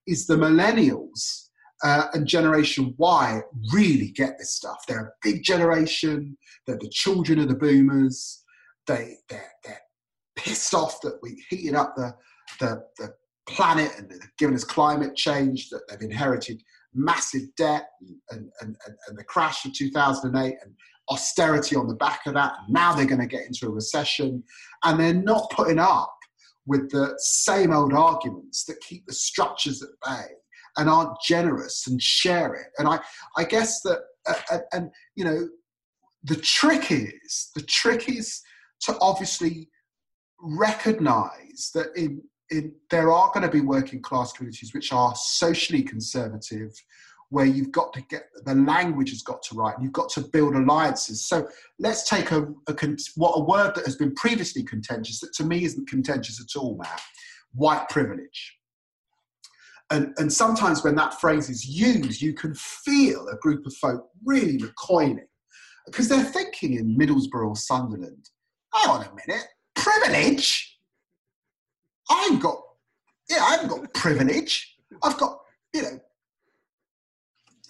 [0.08, 1.49] is the millennials
[1.84, 3.42] uh, and Generation Y
[3.74, 4.84] really get this stuff.
[4.88, 6.38] They're a big generation.
[6.66, 8.44] They're the children of the boomers.
[8.88, 9.82] They they're, they're
[10.36, 12.14] pissed off that we heated up the
[12.60, 13.14] the, the
[13.48, 16.62] planet and given us climate change, that they've inherited
[16.94, 18.18] massive debt and,
[18.62, 20.74] and, and, and the crash of 2008 and
[21.10, 22.54] austerity on the back of that.
[22.68, 24.44] Now they're going to get into a recession
[24.84, 26.16] and they're not putting up
[26.66, 30.28] with the same old arguments that keep the structures at bay
[30.80, 32.68] and aren't generous and share it.
[32.80, 33.00] And I,
[33.38, 35.48] I guess that, uh, and, and you know,
[36.24, 38.42] the trick is, the trick is
[38.82, 39.70] to obviously
[40.42, 42.22] recognize that in
[42.52, 46.74] in, there are going to be working class communities which are socially conservative,
[47.30, 50.22] where you've got to get the language has got to right, and you've got to
[50.22, 51.26] build alliances.
[51.28, 55.44] So let's take a, a what a word that has been previously contentious that to
[55.44, 57.02] me isn't contentious at all, Matt.
[57.54, 58.59] White privilege.
[59.92, 64.08] And, and sometimes when that phrase is used, you can feel a group of folk
[64.24, 65.26] really recoiling
[65.86, 68.30] because they're thinking in Middlesbrough or Sunderland,
[68.74, 70.78] hang on a minute, privilege?
[72.10, 72.62] I ain't got,
[73.30, 74.76] yeah, I haven't got privilege.
[75.04, 75.40] I've got,
[75.74, 76.00] you know,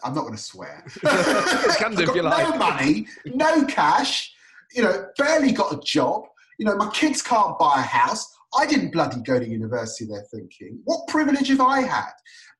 [0.03, 0.86] I'm not going to swear.
[1.05, 2.49] I've got like.
[2.49, 4.34] No money, no cash,
[4.74, 6.24] you know, barely got a job.
[6.57, 8.34] You know, my kids can't buy a house.
[8.56, 10.82] I didn't bloody go to university, they're thinking.
[10.86, 12.12] What privilege have I had?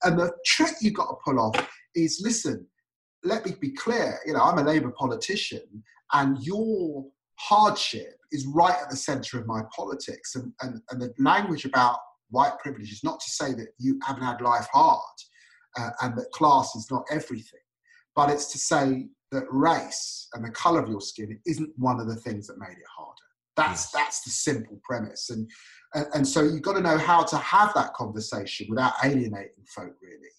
[0.04, 2.68] And the trick you've got to pull off is listen,
[3.24, 5.84] let me be clear, you know, I'm a Labour politician
[6.14, 10.36] and your hardship is right at the center of my politics.
[10.36, 11.98] And, and, and the language about
[12.30, 15.00] white privilege is not to say that you haven't had life hard
[15.78, 17.60] uh, and that class is not everything,
[18.16, 22.08] but it's to say that race and the color of your skin isn't one of
[22.08, 23.16] the things that made it harder.
[23.56, 23.92] That's yes.
[23.92, 25.50] that's the simple premise, and,
[25.94, 29.96] and and so you've got to know how to have that conversation without alienating folk,
[30.02, 30.30] really.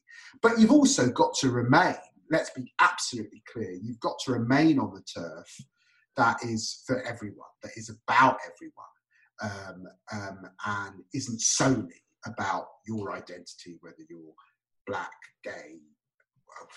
[0.43, 1.97] But you've also got to remain.
[2.31, 3.73] Let's be absolutely clear.
[3.73, 5.49] You've got to remain on the turf
[6.17, 8.95] that is for everyone, that is about everyone,
[9.43, 14.35] um, um, and isn't solely about your identity, whether you're
[14.87, 15.11] black,
[15.43, 15.79] gay,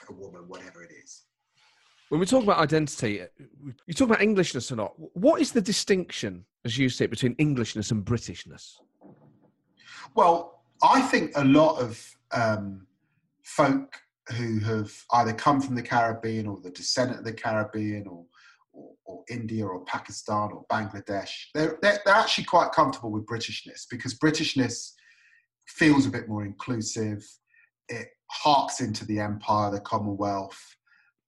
[0.10, 1.24] a woman, whatever it is.
[2.10, 3.26] When we talk about identity, uh,
[3.86, 4.94] you talk about Englishness or not.
[5.14, 8.76] What is the distinction, as you it, between Englishness and Britishness?
[10.16, 12.88] Well, I think a lot of um,
[13.44, 13.96] folk
[14.38, 18.26] who have either come from the Caribbean or the descendant of the Caribbean or,
[18.72, 23.86] or, or India or Pakistan or Bangladesh, they're, they're, they're actually quite comfortable with Britishness
[23.90, 24.92] because Britishness
[25.68, 27.26] feels a bit more inclusive.
[27.90, 30.60] It harks into the empire, the Commonwealth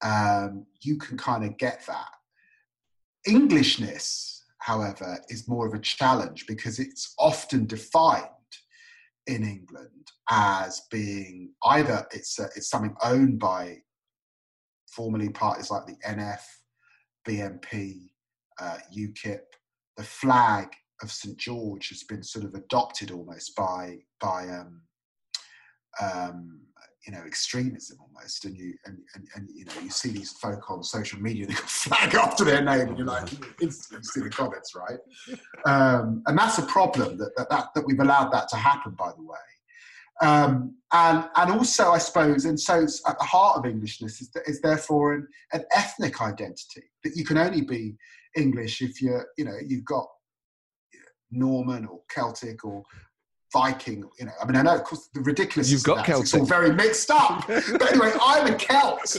[0.03, 2.09] um, you can kind of get that.
[3.27, 4.34] Englishness,
[4.65, 8.25] however, is more of a challenge because it's often defined
[9.27, 13.77] in England as being either it's a, it's something owned by
[14.87, 16.41] formerly parties like the NF,
[17.27, 18.09] BNP,
[18.59, 19.41] uh, UKIP.
[19.97, 20.69] The flag
[21.03, 24.81] of St George has been sort of adopted almost by by um,
[26.01, 26.61] um,
[27.05, 30.69] you know extremism almost and you and, and, and you know you see these folk
[30.71, 33.27] on social media they flag after their name and you're like
[33.61, 34.99] instantly see the comments right?
[35.65, 39.11] Um, and that's a problem that, that, that that we've allowed that to happen by
[39.15, 39.37] the way.
[40.21, 44.29] Um, and and also I suppose and so it's at the heart of Englishness is,
[44.47, 47.95] is therefore an, an ethnic identity that you can only be
[48.35, 50.07] English if you're you know you've got
[51.31, 52.83] Norman or Celtic or
[53.53, 54.31] Viking, you know.
[54.41, 55.71] I mean, I know, of course, the ridiculous.
[55.71, 56.23] You've got Celtic.
[56.23, 57.45] It's all very mixed up.
[57.47, 59.15] but anyway, I'm a Celt.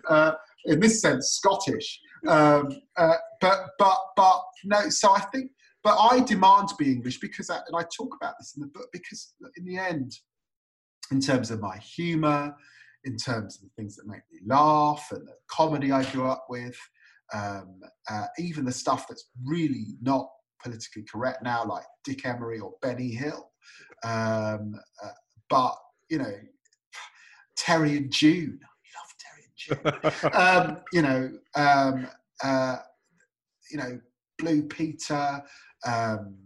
[0.08, 0.32] uh,
[0.66, 2.00] in this sense, Scottish.
[2.26, 4.88] Um, uh, but but but no.
[4.88, 5.50] So I think,
[5.82, 8.68] but I demand to be English because, I, and I talk about this in the
[8.68, 10.12] book because, in the end,
[11.10, 12.54] in terms of my humour,
[13.04, 16.46] in terms of the things that make me laugh and the comedy I grew up
[16.48, 16.76] with,
[17.32, 17.80] um,
[18.10, 20.28] uh, even the stuff that's really not
[20.62, 23.50] politically correct now, like Dick Emery or Benny Hill.
[24.04, 25.10] Um, uh,
[25.48, 25.74] but
[26.08, 26.34] you know,
[27.56, 28.60] Terry and June.
[28.62, 30.30] I love Terry and June.
[30.32, 32.08] um, you know, um,
[32.42, 32.76] uh,
[33.70, 34.00] you know,
[34.38, 35.42] Blue Peter.
[35.84, 36.36] Um,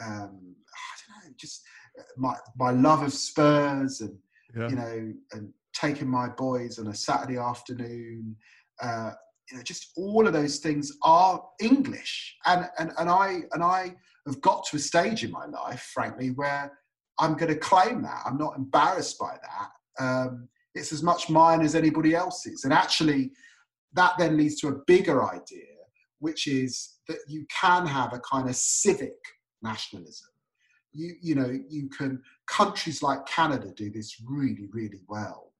[0.00, 1.62] um, I don't know, just
[1.98, 4.16] uh, my my love of Spurs and
[4.56, 4.68] yeah.
[4.68, 8.36] you know, and taking my boys on a Saturday afternoon.
[8.80, 9.12] Uh,
[9.52, 12.36] you know, just all of those things are English.
[12.46, 13.94] And, and, and, I, and I
[14.26, 16.72] have got to a stage in my life, frankly, where
[17.18, 18.22] I'm going to claim that.
[18.24, 20.02] I'm not embarrassed by that.
[20.02, 22.64] Um, it's as much mine as anybody else's.
[22.64, 23.32] And actually,
[23.92, 25.66] that then leads to a bigger idea,
[26.20, 29.12] which is that you can have a kind of civic
[29.60, 30.28] nationalism.
[30.92, 35.51] You, you know, you can, countries like Canada do this really, really well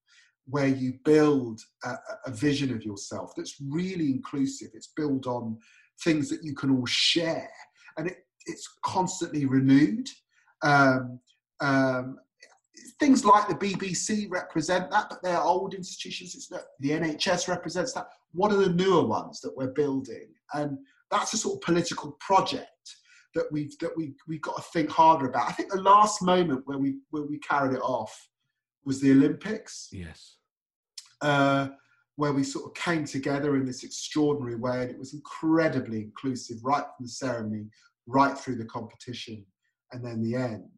[0.52, 1.94] where you build a,
[2.26, 4.68] a, vision of yourself that's really inclusive.
[4.74, 5.56] It's built on
[6.04, 7.50] things that you can all share,
[7.96, 10.06] and it, it's constantly renewed.
[10.62, 11.18] Um,
[11.60, 12.18] um,
[13.00, 16.34] things like the BBC represent that, but they're old institutions.
[16.34, 18.08] It's not, the NHS represents that.
[18.32, 20.28] What are the newer ones that we're building?
[20.52, 20.76] And
[21.10, 22.68] that's a sort of political project
[23.34, 25.48] that we've that we we've got to think harder about.
[25.48, 28.28] I think the last moment where we where we carried it off
[28.84, 29.88] was the Olympics.
[29.92, 30.36] Yes.
[31.22, 31.68] Uh,
[32.16, 36.58] where we sort of came together in this extraordinary way, and it was incredibly inclusive
[36.62, 37.66] right from the ceremony,
[38.06, 39.44] right through the competition,
[39.92, 40.68] and then the end.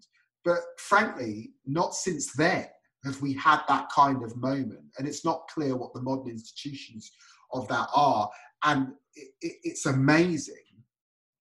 [0.44, 2.66] But frankly, not since then
[3.04, 7.10] have we had that kind of moment, and it's not clear what the modern institutions
[7.52, 8.30] of that are.
[8.64, 10.54] And it, it, it's amazing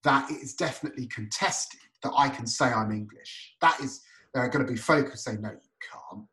[0.02, 3.54] that it is definitely contested that I can say I'm English.
[3.60, 4.02] That is,
[4.32, 5.70] there are going to be folk who say, no, you
[6.10, 6.26] can't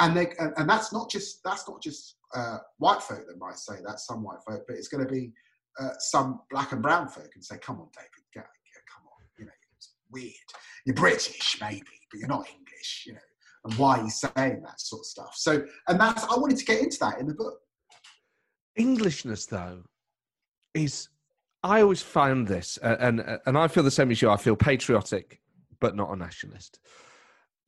[0.00, 3.58] and they and, and that's not just that's not just uh, white folk that might
[3.58, 5.32] say that some white folk, but it's going to be
[5.80, 9.52] uh, some black and brown folk and say, "Come on, David, come on, you know,
[9.76, 10.32] it's weird.
[10.84, 13.20] You're British, maybe, but you're not English, you know."
[13.64, 15.34] And why are you saying that sort of stuff?
[15.34, 17.58] So, and that's I wanted to get into that in the book.
[18.76, 19.84] Englishness, though,
[20.74, 21.08] is
[21.62, 24.30] I always found this, uh, and and I feel the same as you.
[24.30, 25.40] I feel patriotic,
[25.80, 26.80] but not a nationalist.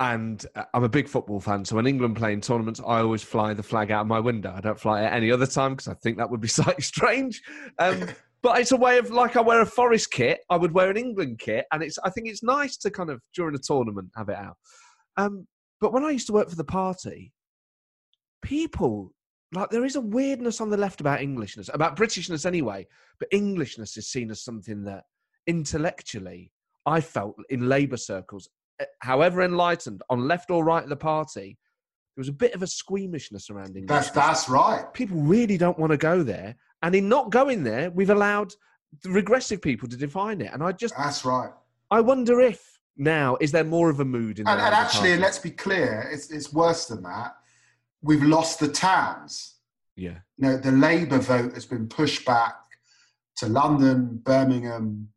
[0.00, 1.64] And uh, I'm a big football fan.
[1.64, 4.52] So when England play in tournaments, I always fly the flag out of my window.
[4.54, 7.42] I don't fly it any other time because I think that would be slightly strange.
[7.78, 8.08] Um,
[8.42, 10.96] but it's a way of like I wear a Forest kit, I would wear an
[10.96, 14.28] England kit, and it's I think it's nice to kind of during a tournament have
[14.28, 14.56] it out.
[15.16, 15.46] Um,
[15.80, 17.32] but when I used to work for the party,
[18.42, 19.12] people
[19.52, 22.86] like there is a weirdness on the left about Englishness, about Britishness anyway.
[23.18, 25.04] But Englishness is seen as something that
[25.46, 26.52] intellectually
[26.84, 28.48] I felt in Labour circles,
[29.00, 31.58] however enlightened, on left or right of the party,
[32.14, 33.88] there was a bit of a squeamishness around English.
[33.88, 34.92] That's that's right.
[34.94, 38.52] People really don't want to go there, and in not going there, we've allowed
[39.02, 40.52] the regressive people to define it.
[40.52, 41.50] And I just, That's right.
[41.90, 45.38] I wonder if now is there more of a mood in And, and actually, let's
[45.38, 47.36] be clear, it's, it's worse than that.
[48.02, 49.56] We've lost the towns.
[49.96, 52.54] yeah, You know, the Labour vote has been pushed back
[53.36, 55.08] to London, Birmingham,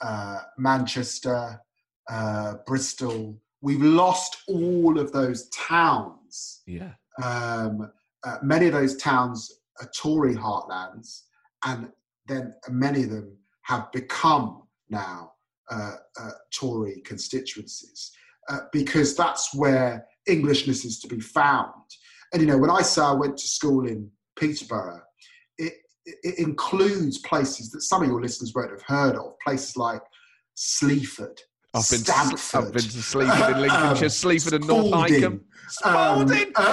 [0.00, 1.60] uh, Manchester,
[2.08, 3.38] uh, Bristol.
[3.60, 6.62] We've lost all of those towns.
[6.66, 6.92] yeah,
[7.22, 7.90] Um,
[8.24, 11.22] uh, many of those towns are Tory heartlands,
[11.64, 11.90] and
[12.26, 15.32] then many of them have become now
[15.70, 18.12] uh, uh, Tory constituencies
[18.48, 21.72] uh, because that's where Englishness is to be found.
[22.32, 25.02] And you know, when I say I went to school in Peterborough,
[25.58, 30.02] it, it includes places that some of your listeners won't have heard of, places like
[30.54, 31.40] Sleaford,
[31.78, 35.40] I've been to, Stamford, I've been to Sleaford in Lincolnshire, um, Sleaford and North Hykeham.
[35.68, 36.52] Spalding!
[36.56, 36.64] Um,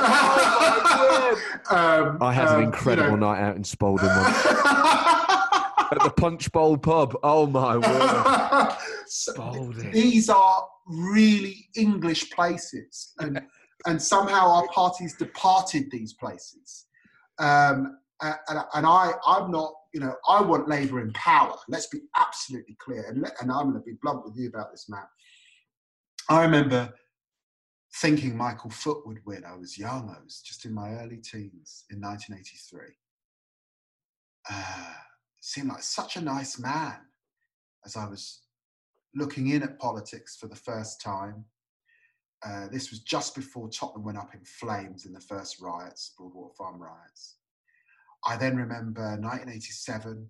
[1.70, 3.32] um, I had um, an you incredible know.
[3.32, 4.46] night out in Spalding once.
[4.46, 7.18] at the Punch Bowl pub.
[7.24, 8.78] Oh my word!
[9.08, 9.92] Spalding.
[9.92, 13.42] These are really English places, and
[13.86, 16.86] and somehow our parties departed these places.
[17.38, 21.56] Um, and, and I, I'm not, you know, I want Labour in power.
[21.70, 23.06] Let's be absolutely clear.
[23.08, 25.08] And, and I'm going to be blunt with you about this, Matt.
[26.28, 26.94] I remember
[28.02, 29.46] thinking Michael Foot would win.
[29.46, 30.10] I was young.
[30.10, 32.82] I was just in my early teens in 1983.
[34.52, 34.94] Uh,
[35.40, 36.98] seemed like such a nice man
[37.86, 38.42] as I was
[39.16, 41.46] looking in at politics for the first time.
[42.46, 46.54] Uh, this was just before Tottenham went up in flames in the first riots, Broadwater
[46.58, 47.38] Farm riots.
[48.26, 50.28] I then remember 1987,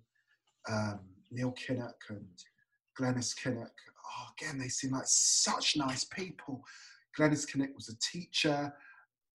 [0.70, 1.00] um,
[1.32, 2.28] Neil Kinnock and
[3.00, 3.72] Glenys Kinnock.
[4.06, 6.62] Oh, again, they seem like such nice people.
[7.18, 8.74] Glenys Kinnock was a teacher.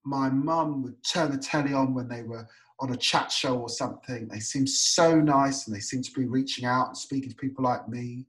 [0.05, 2.47] My mum would turn the telly on when they were
[2.81, 4.27] on a chat show or something.
[4.29, 7.65] They seemed so nice and they seemed to be reaching out and speaking to people
[7.65, 8.27] like me.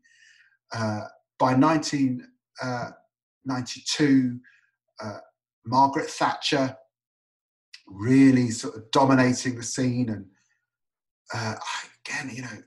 [0.74, 1.02] Uh,
[1.40, 4.40] by 1992,
[5.04, 5.18] uh,
[5.66, 6.78] Margaret Thatcher
[7.92, 10.10] really sort of dominating the scene.
[10.10, 10.26] And
[11.34, 11.56] uh,
[12.06, 12.64] again, you know,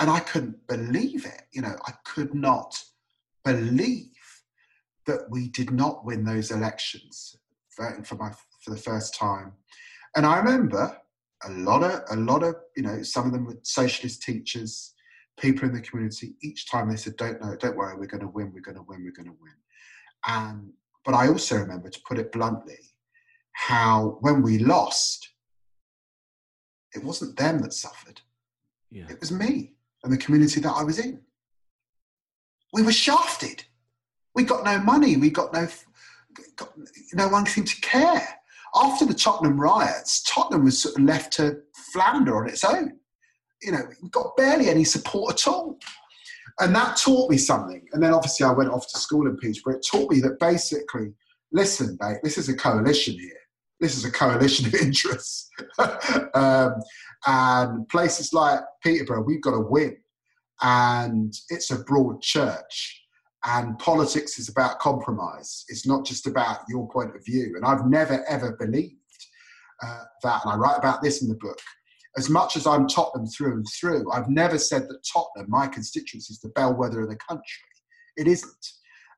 [0.00, 1.42] and I couldn't believe it.
[1.52, 2.78] You know, I could not
[3.44, 4.10] believe
[5.06, 7.36] that we did not win those elections
[7.78, 8.30] voting for my
[8.62, 9.52] for the first time.
[10.16, 10.98] And I remember
[11.44, 14.94] a lot of a lot of you know some of them were socialist teachers,
[15.38, 16.34] people in the community.
[16.42, 18.82] Each time they said, "Don't know, don't worry, we're going to win, we're going to
[18.82, 19.52] win, we're going to win."
[20.26, 20.72] And
[21.04, 22.78] but I also remember, to put it bluntly,
[23.56, 25.30] how when we lost,
[26.94, 28.20] it wasn't them that suffered;
[28.90, 29.06] Yeah.
[29.08, 29.72] it was me
[30.04, 31.20] and the community that I was in.
[32.72, 33.64] We were shafted.
[34.34, 35.16] We got no money.
[35.16, 35.66] We got no.
[36.56, 36.72] Got,
[37.14, 38.28] no one seemed to care.
[38.74, 41.60] After the Tottenham riots, Tottenham was sort of left to
[41.92, 42.92] flounder on its own.
[43.62, 45.78] You know, we got barely any support at all.
[46.60, 47.86] And that taught me something.
[47.92, 49.76] And then obviously I went off to school in Peterborough.
[49.76, 51.14] It taught me that basically,
[51.52, 53.32] listen, mate, this is a coalition here.
[53.80, 55.50] This is a coalition of interests.
[56.34, 56.74] um,
[57.26, 59.96] and places like Peterborough, we've got to win.
[60.62, 63.02] And it's a broad church.
[63.44, 65.64] And politics is about compromise.
[65.68, 67.54] It's not just about your point of view.
[67.54, 68.96] And I've never, ever believed
[69.82, 70.40] uh, that.
[70.44, 71.58] And I write about this in the book.
[72.16, 76.32] As much as I'm Tottenham through and through, I've never said that Tottenham, my constituency,
[76.32, 77.44] is the bellwether of the country.
[78.16, 78.66] It isn't.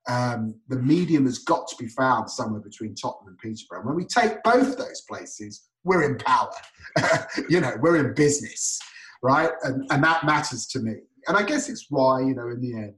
[0.07, 3.87] Um, the medium has got to be found somewhere between Tottenham and Peterborough.
[3.87, 6.51] When we take both those places, we're in power.
[7.49, 8.79] you know, we're in business,
[9.23, 9.51] right?
[9.63, 10.95] And, and that matters to me.
[11.27, 12.95] And I guess it's why, you know, in the end,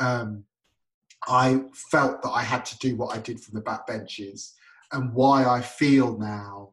[0.00, 0.44] um,
[1.28, 4.54] I felt that I had to do what I did from the back benches
[4.92, 6.70] and why I feel now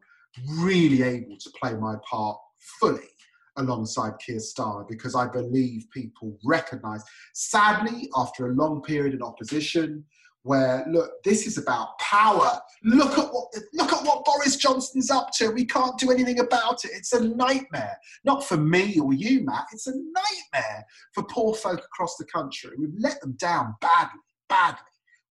[0.60, 2.38] really able to play my part
[2.80, 3.10] fully
[3.58, 7.04] alongside Keir Starmer because I believe people recognise,
[7.34, 10.06] sadly, after a long period in opposition,
[10.44, 12.60] where look, this is about power.
[12.84, 15.50] Look at what look at what Boris Johnson's up to.
[15.50, 16.92] We can't do anything about it.
[16.94, 17.98] It's a nightmare.
[18.24, 19.66] Not for me or you, Matt.
[19.74, 22.72] It's a nightmare for poor folk across the country.
[22.78, 24.80] We've let them down badly, badly.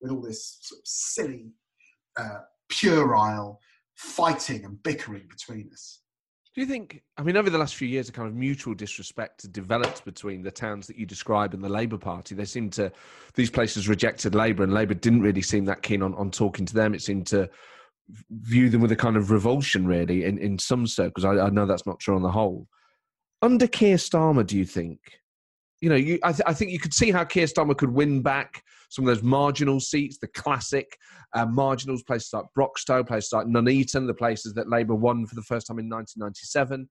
[0.00, 1.52] with all this sort of silly,
[2.18, 3.58] uh, puerile
[3.94, 6.00] fighting and bickering between us.
[6.56, 7.02] Do you think?
[7.18, 10.40] I mean, over the last few years, a kind of mutual disrespect has developed between
[10.40, 12.34] the towns that you describe and the Labour Party.
[12.34, 12.90] They seem to,
[13.34, 16.72] these places rejected Labour, and Labour didn't really seem that keen on, on talking to
[16.72, 16.94] them.
[16.94, 17.50] It seemed to
[18.30, 21.26] view them with a kind of revulsion, really, in, in some circles.
[21.26, 22.66] I, I know that's not true on the whole.
[23.42, 25.00] Under Keir Starmer, do you think?
[25.80, 28.22] You know, you, I, th- I think you could see how Keir Starmer could win
[28.22, 30.96] back some of those marginal seats, the classic
[31.34, 35.42] uh, marginals, places like Broxtowe, places like Nuneaton, the places that Labour won for the
[35.42, 36.88] first time in 1997.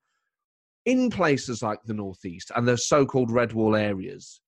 [0.85, 4.39] In places like the Northeast and the so called red wall areas,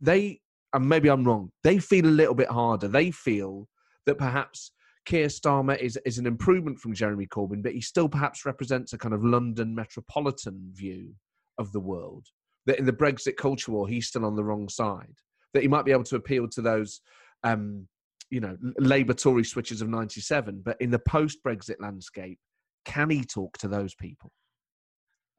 [0.00, 0.40] they,
[0.72, 2.88] and maybe I'm wrong, they feel a little bit harder.
[2.88, 3.68] They feel
[4.06, 4.72] that perhaps
[5.04, 8.98] Keir Starmer is, is an improvement from Jeremy Corbyn, but he still perhaps represents a
[8.98, 11.14] kind of London metropolitan view
[11.58, 12.26] of the world.
[12.66, 15.16] That in the Brexit culture war, he's still on the wrong side
[15.52, 17.00] that he might be able to appeal to those,
[17.44, 17.86] um,
[18.30, 20.62] you know, Labour Tory switches of '97.
[20.64, 22.38] But in the post-Brexit landscape,
[22.84, 24.32] can he talk to those people?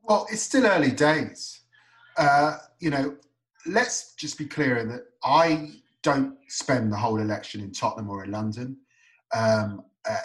[0.04, 1.62] Well, it's still early days.
[2.18, 3.18] Uh, you know,
[3.66, 5.72] let's just be clear in that I
[6.04, 8.78] don't spend the whole election in Tottenham or in London.
[9.36, 10.18] Um, uh,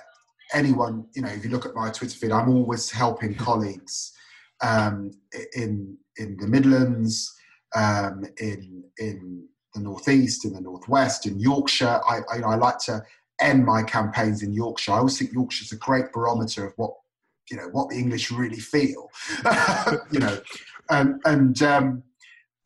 [0.52, 4.12] anyone, you know, if you look at my Twitter feed, I'm always helping colleagues
[4.60, 5.10] um,
[5.54, 7.34] in in the Midlands,
[7.74, 12.00] um, in in the northeast, in the northwest, in Yorkshire.
[12.08, 13.02] I, I, I like to
[13.40, 14.92] end my campaigns in Yorkshire.
[14.92, 16.92] I always think Yorkshire's a great barometer of what
[17.50, 19.10] you know what the English really feel.
[20.12, 20.38] you know,
[20.90, 22.02] and and um,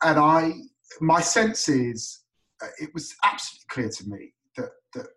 [0.03, 0.53] and I
[1.01, 2.19] my sense is
[2.61, 5.07] uh, it was absolutely clear to me that that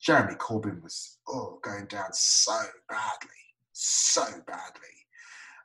[0.00, 3.28] Jeremy Corbyn was oh going down so badly,
[3.72, 4.96] so badly.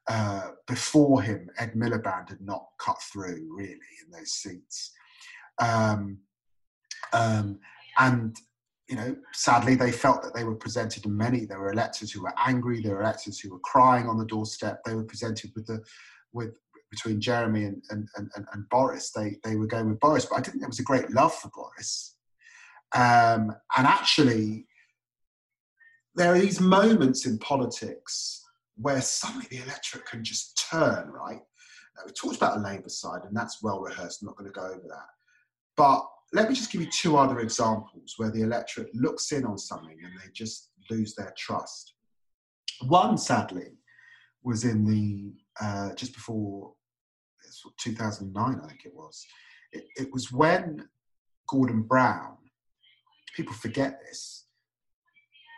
[0.08, 4.92] Uh, before him, Ed Miliband had not cut through really in those seats.
[5.62, 6.18] Um,
[7.14, 7.60] um,
[8.00, 8.36] and
[8.90, 11.46] you know, sadly, they felt that they were presented in many.
[11.46, 12.82] There were electors who were angry.
[12.82, 14.82] There were electors who were crying on the doorstep.
[14.84, 15.82] They were presented with the
[16.34, 16.52] with
[16.90, 19.12] between Jeremy and, and, and, and Boris.
[19.12, 21.34] They they were going with Boris, but I didn't think there was a great love
[21.34, 22.18] for Boris.
[22.94, 24.68] Um, and actually,
[26.16, 28.41] there are these moments in politics
[28.82, 31.42] where suddenly the electorate can just turn right.
[31.98, 34.22] Now, we talked about the Labour side, and that's well rehearsed.
[34.22, 35.08] I'm not going to go over that.
[35.78, 39.58] But let me just give you two other examples where the electorate looks in on
[39.58, 41.94] something and they just lose their trust.
[42.88, 43.78] One, sadly,
[44.44, 46.74] was in the uh, just before
[47.80, 49.26] 2009, I think it was.
[49.72, 50.88] It, it was when
[51.48, 52.38] Gordon Brown,
[53.36, 54.46] people forget this,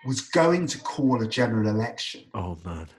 [0.05, 2.24] was going to call a general election.
[2.34, 2.89] Oh man!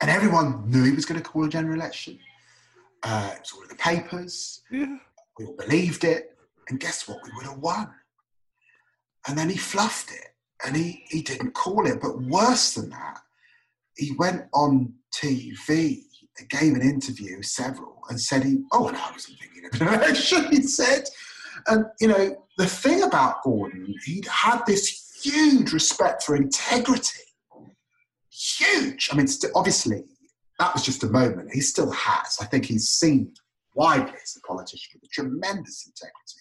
[0.00, 2.18] And everyone knew he was going to call a general election.
[3.02, 4.62] Uh, it was all in the papers.
[4.70, 4.96] Yeah.
[5.38, 6.36] We all believed it,
[6.68, 7.18] and guess what?
[7.24, 7.90] We would have won.
[9.28, 10.34] And then he fluffed it,
[10.64, 12.00] and he, he didn't call it.
[12.00, 13.18] But worse than that,
[13.96, 16.02] he went on TV,
[16.48, 20.46] gave an interview, several, and said he, oh, and I wasn't thinking of an election,
[20.50, 21.04] he said.
[21.66, 27.20] And, you know, the thing about Gordon, he had this huge respect for integrity.
[28.40, 29.10] Huge.
[29.12, 30.04] I mean, obviously,
[30.58, 31.52] that was just a moment.
[31.52, 32.38] He still has.
[32.40, 33.34] I think he's seen
[33.74, 36.40] widely as a politician with a tremendous integrity.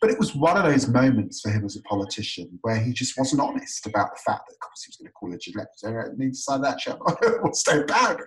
[0.00, 3.16] But it was one of those moments for him as a politician where he just
[3.16, 6.10] wasn't honest about the fact that, of course, he was going to call a Gillette
[6.10, 8.18] and he decided that shit was so bad.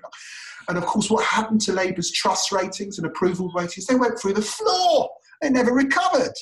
[0.67, 3.85] And of course, what happened to Labour's trust ratings and approval ratings?
[3.85, 5.09] They went through the floor.
[5.41, 6.33] They never recovered.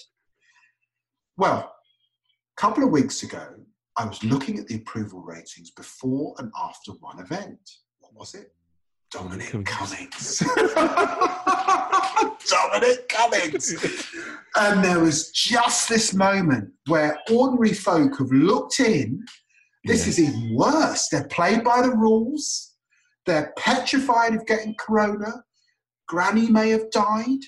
[1.37, 1.73] Well,
[2.57, 3.47] a couple of weeks ago,
[3.97, 7.59] I was looking at the approval ratings before and after one event.
[7.99, 8.53] What was it?
[9.09, 10.39] Dominic Cummings.
[12.49, 13.75] Dominic Cummings.
[14.55, 19.25] and there was just this moment where ordinary folk have looked in.
[19.85, 20.09] This yeah.
[20.09, 21.07] is even worse.
[21.09, 22.75] They're played by the rules.
[23.25, 25.43] They're petrified of getting corona.
[26.07, 27.39] Granny may have died.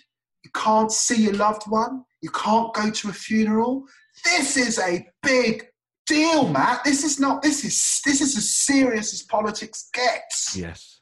[0.43, 2.05] You can't see your loved one.
[2.21, 3.85] You can't go to a funeral.
[4.23, 5.68] This is a big
[6.09, 6.83] deal, Matt.
[6.83, 7.41] This is not.
[7.41, 10.57] This is this is as serious as politics gets.
[10.57, 11.01] Yes.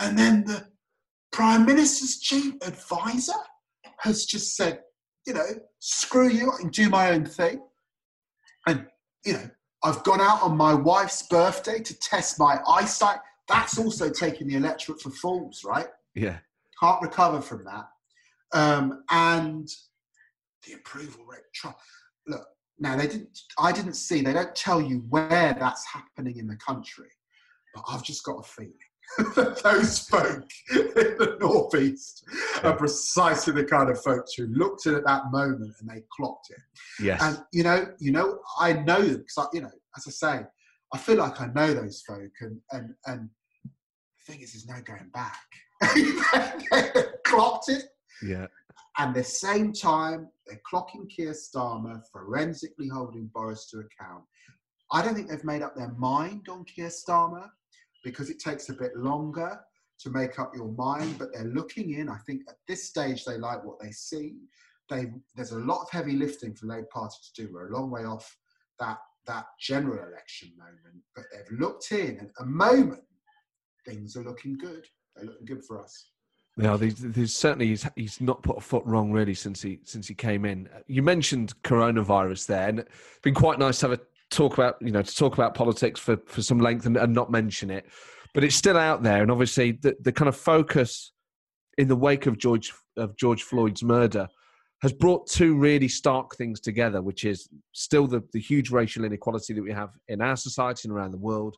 [0.00, 0.66] And then the
[1.32, 3.32] Prime Minister's chief advisor
[3.98, 4.80] has just said,
[5.26, 5.46] you know,
[5.78, 7.60] screw you, I can do my own thing.
[8.66, 8.86] And,
[9.24, 9.50] you know,
[9.82, 13.18] I've gone out on my wife's birthday to test my eyesight.
[13.48, 15.88] That's also taking the electorate for fools, right?
[16.14, 16.38] Yeah.
[16.80, 17.88] Can't recover from that.
[18.52, 19.68] Um, and
[20.66, 21.42] the approval rate.
[22.26, 22.46] Look,
[22.78, 23.40] now they didn't.
[23.58, 24.20] I didn't see.
[24.22, 27.08] They don't tell you where that's happening in the country,
[27.74, 28.72] but I've just got a feeling
[29.36, 32.24] that those folk in the northeast
[32.62, 36.02] are precisely the kind of folks who looked at it at that moment and they
[36.16, 36.60] clocked it.
[37.00, 37.22] Yes.
[37.22, 40.40] And you know, you know, I know them because you know, as I say,
[40.92, 43.28] I feel like I know those folk, and and and
[43.64, 45.36] the thing is, there's no going back.
[47.24, 47.84] clocked it.
[48.22, 48.46] Yeah.
[48.98, 54.24] And the same time, they're clocking Keir Starmer, forensically holding Boris to account.
[54.90, 57.48] I don't think they've made up their mind on Keir Starmer
[58.02, 59.60] because it takes a bit longer
[60.00, 62.08] to make up your mind, but they're looking in.
[62.08, 64.36] I think at this stage they like what they see.
[64.88, 65.06] They,
[65.36, 67.52] there's a lot of heavy lifting for Labour Party to do.
[67.52, 68.36] We're a long way off
[68.80, 72.18] that, that general election moment, but they've looked in.
[72.18, 73.02] and At a moment,
[73.86, 74.86] things are looking good.
[75.14, 76.10] They're looking good for us.
[76.58, 80.14] There's, there's certainly he's, he's not put a foot wrong really since he since he
[80.14, 80.68] came in.
[80.88, 84.90] You mentioned coronavirus there, and it's been quite nice to have a talk about you
[84.90, 87.86] know to talk about politics for for some length and, and not mention it,
[88.34, 91.12] but it's still out there, and obviously the the kind of focus
[91.78, 94.26] in the wake of George of George Floyd's murder
[94.82, 99.54] has brought two really stark things together, which is still the the huge racial inequality
[99.54, 101.54] that we have in our society and around the world,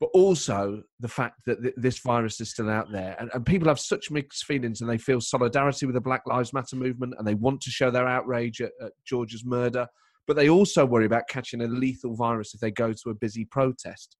[0.00, 3.14] but also the fact that th- this virus is still out there.
[3.20, 6.54] And, and, people have such mixed feelings and they feel solidarity with the Black Lives
[6.54, 9.86] Matter movement and they want to show their outrage at, at George's murder,
[10.26, 13.44] but they also worry about catching a lethal virus if they go to a busy
[13.44, 14.16] protest.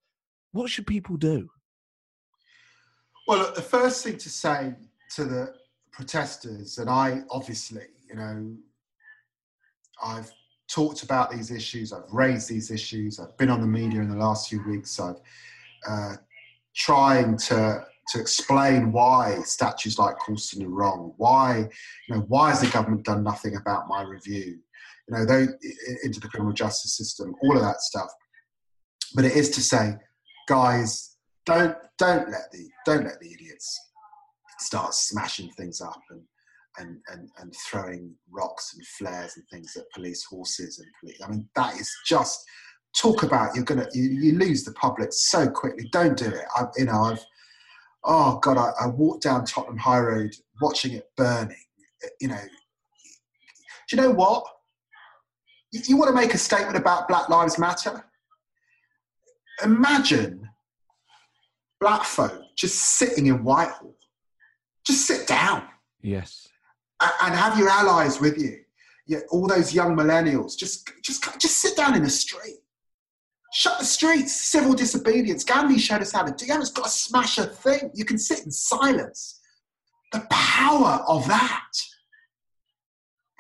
[0.53, 1.49] What should people do?
[3.27, 4.75] Well, the first thing to say
[5.15, 5.55] to the
[5.93, 8.55] protesters, and I obviously, you know,
[10.03, 10.31] I've
[10.69, 14.17] talked about these issues, I've raised these issues, I've been on the media in the
[14.17, 15.21] last few weeks, I've
[15.89, 16.17] uh,
[16.75, 21.15] trying to to explain why statues like Colston are wrong.
[21.17, 21.69] Why,
[22.09, 24.59] you know, why has the government done nothing about my review?
[25.09, 25.47] You know, they
[26.03, 28.11] into the criminal justice system, all of that stuff.
[29.15, 29.95] But it is to say,
[30.49, 31.17] guys,
[31.47, 33.79] don't don't let the don't let the idiots
[34.59, 36.23] start smashing things up and
[36.79, 41.21] and, and, and throwing rocks and flares and things at police horses and police.
[41.23, 42.45] I mean, that is just
[42.97, 45.89] talk about you're gonna you, you lose the public so quickly.
[45.93, 46.45] Don't do it.
[46.57, 47.25] I, you know, I've
[48.05, 51.57] oh god, I, I walked down Tottenham High Road watching it burning.
[52.21, 52.41] You know,
[53.89, 54.45] do you know what?
[55.73, 58.05] You, you want to make a statement about Black Lives Matter?
[59.63, 60.49] Imagine
[61.81, 63.95] black folk just sitting in Whitehall.
[64.87, 65.65] Just sit down.
[66.03, 66.49] Yes.
[67.23, 68.61] And have your allies with you.
[69.07, 70.57] Yeah, all those young millennials.
[70.57, 72.61] Just, just, just sit down in the street
[73.53, 75.43] Shut the streets, civil disobedience.
[75.43, 76.47] Gandhi showed us how to do.
[76.47, 77.91] You haven't got to smash a thing.
[77.95, 79.41] You can sit in silence.
[80.13, 81.71] The power of that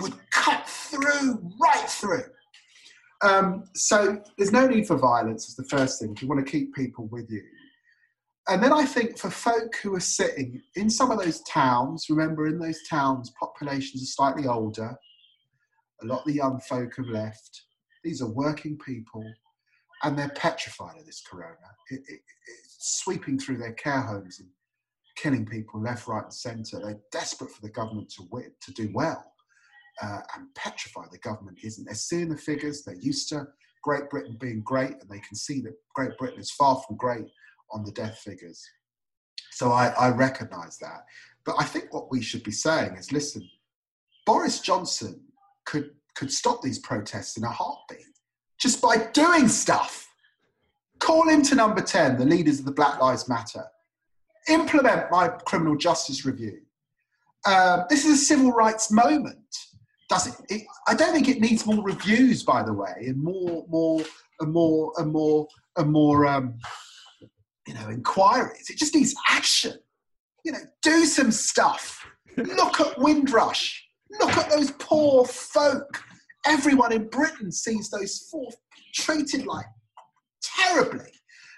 [0.00, 2.24] would cut through, right through.
[3.22, 6.16] Um, so there's no need for violence, is the first thing.
[6.20, 7.42] You want to keep people with you.
[8.48, 12.48] And then I think for folk who are sitting in some of those towns, remember
[12.48, 14.96] in those towns, populations are slightly older.
[16.02, 17.62] A lot of the young folk have left.
[18.02, 19.22] These are working people
[20.02, 21.56] and they're petrified of this corona.
[21.90, 24.48] It, it, it's sweeping through their care homes and
[25.16, 26.80] killing people left, right, and centre.
[26.82, 29.24] They're desperate for the government to win, to do well,
[30.02, 31.84] uh, and petrified the government isn't.
[31.84, 32.82] They're seeing the figures.
[32.82, 33.46] They're used to
[33.82, 37.26] Great Britain being great, and they can see that Great Britain is far from great
[37.72, 38.62] on the death figures.
[39.52, 41.04] So I, I recognise that.
[41.44, 43.48] But I think what we should be saying is, listen,
[44.26, 45.20] Boris Johnson
[45.66, 48.09] could could stop these protests in a heartbeat
[48.60, 50.06] just by doing stuff.
[50.98, 53.64] Call him to number 10, the leaders of the Black Lives Matter.
[54.48, 56.60] Implement my criminal justice review.
[57.46, 59.38] Um, this is a civil rights moment.
[60.10, 63.64] Does it, it, I don't think it needs more reviews, by the way, and more,
[63.68, 64.02] more,
[64.40, 66.58] and more, and more, and more, um,
[67.66, 68.68] you know, inquiries.
[68.68, 69.74] It just needs action.
[70.44, 72.04] You know, do some stuff.
[72.36, 73.84] Look at Windrush.
[74.18, 76.02] Look at those poor folk
[76.46, 78.50] Everyone in Britain sees those four
[78.94, 79.66] treated like
[80.42, 81.10] terribly.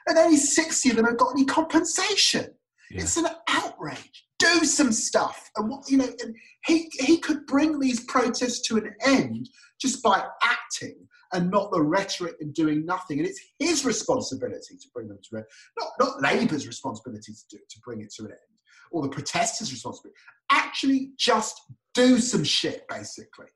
[0.08, 2.46] And only 60 of them have got any compensation.
[2.90, 3.02] Yeah.
[3.02, 4.26] It's an outrage.
[4.38, 5.50] Do some stuff.
[5.56, 6.34] And what you know, and
[6.66, 9.48] he he could bring these protests to an end
[9.80, 10.96] just by acting
[11.32, 13.18] and not the rhetoric and doing nothing.
[13.18, 15.46] And it's his responsibility to bring them to an end,
[15.78, 18.58] not, not Labour's responsibility to, do, to bring it to an end,
[18.90, 20.18] or the protesters' responsibility.
[20.50, 21.60] Actually, just
[21.94, 23.46] do some shit, basically.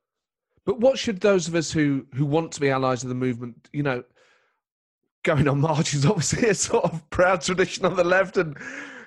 [0.67, 3.71] But what should those of us who who want to be allies of the movement,
[3.73, 4.03] you know,
[5.23, 8.59] going on marches obviously a sort of proud tradition on the left, and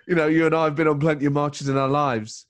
[0.08, 2.46] you know, you and I have been on plenty of marches in our lives.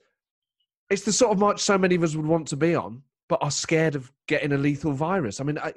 [0.89, 3.43] It's the sort of march so many of us would want to be on, but
[3.43, 5.39] are scared of getting a lethal virus.
[5.39, 5.73] I mean, I,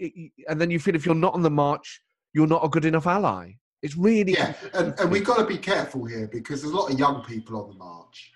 [0.49, 2.03] and then you feel if you're not on the march,
[2.35, 3.55] you're not a good enough ally.
[3.83, 6.93] It's really yeah, and, and we've got to be careful here because there's a lot
[6.93, 8.31] of young people on the march.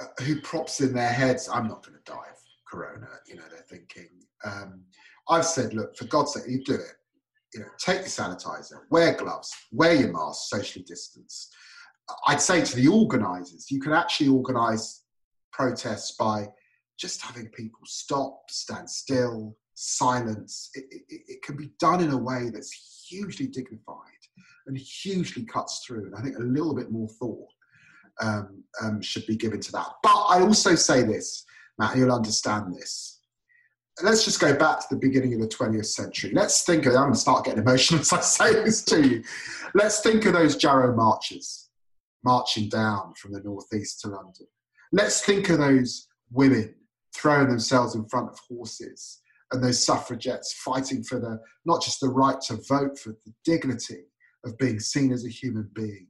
[0.00, 2.31] uh, who props in their heads, I'm not going to die
[2.72, 3.08] corona.
[3.26, 4.08] You know, they're thinking.
[4.44, 4.82] Um,
[5.28, 6.96] I've said, look, for God's sake, you do it.
[7.54, 11.50] You know, take your sanitizer, wear gloves, wear your mask, socially distance.
[12.26, 15.04] I'd say to the organisers, you can actually organise
[15.52, 16.48] protests by
[16.98, 20.70] just having people stop, stand still, silence.
[20.74, 24.22] It, it, it, can be done in a way that's hugely dignified
[24.66, 26.06] and hugely cuts through.
[26.06, 27.48] And I think a little bit more thought
[28.22, 29.88] um, um, should be given to that.
[30.02, 31.44] But I also say this,
[31.78, 33.20] Matt, you'll understand this.
[34.02, 36.30] Let's just go back to the beginning of the 20th century.
[36.32, 39.24] Let's think of, I'm going to start getting emotional as I say this to you.
[39.74, 41.68] Let's think of those Jarrow marches
[42.24, 44.46] marching down from the northeast to London.
[44.92, 46.74] Let's think of those women
[47.14, 49.20] throwing themselves in front of horses
[49.52, 54.04] and those suffragettes fighting for the not just the right to vote, for the dignity
[54.44, 56.06] of being seen as a human being.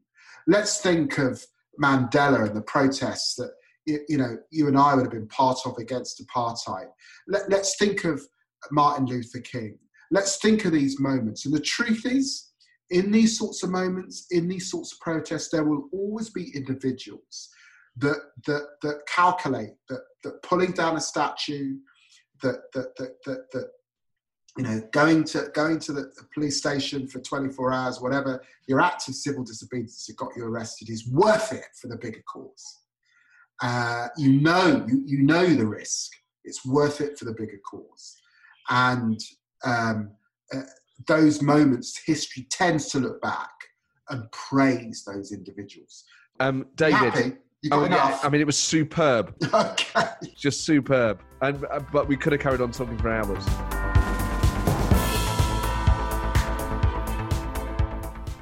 [0.47, 1.45] Let's think of
[1.83, 3.53] Mandela and the protests that
[3.87, 6.87] you know you and I would have been part of against apartheid.
[7.29, 8.23] Let, us think of
[8.71, 9.79] Martin Luther King.
[10.11, 11.47] Let's think of these moments.
[11.47, 12.51] And the truth is,
[12.91, 17.49] in these sorts of moments, in these sorts of protests, there will always be individuals
[17.97, 21.77] that that that calculate that that pulling down a statue,
[22.43, 23.71] that that that that, that
[24.57, 29.09] you know going to going to the, police station for 24 hours, whatever your act
[29.09, 32.82] of civil disobedience that got you arrested is worth it for the bigger cause.
[33.63, 36.11] Uh, you know you, you know the risk.
[36.45, 38.17] It's worth it for the bigger cause,
[38.69, 39.21] and
[39.65, 40.11] um,
[40.53, 40.63] uh,
[41.07, 43.51] those moments, history tends to look back
[44.11, 46.05] and praise those individuals.
[46.41, 47.39] Um, David.
[47.71, 49.37] Oh, yeah, I mean, it was superb.
[49.55, 50.09] okay.
[50.37, 51.21] Just superb.
[51.43, 53.47] And uh, but we could have carried on talking for hours.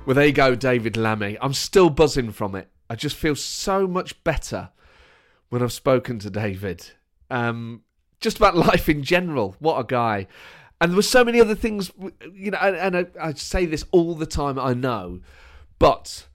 [0.06, 1.36] Well, there you go, David Lammy.
[1.42, 2.68] I'm still buzzing from it.
[2.88, 4.70] I just feel so much better
[5.50, 6.90] when I've spoken to David.
[7.30, 7.82] Um,
[8.20, 9.56] just about life in general.
[9.58, 10.26] What a guy.
[10.80, 11.90] And there were so many other things,
[12.32, 15.20] you know, and, and I, I, say this all the time, I know,
[15.78, 16.26] but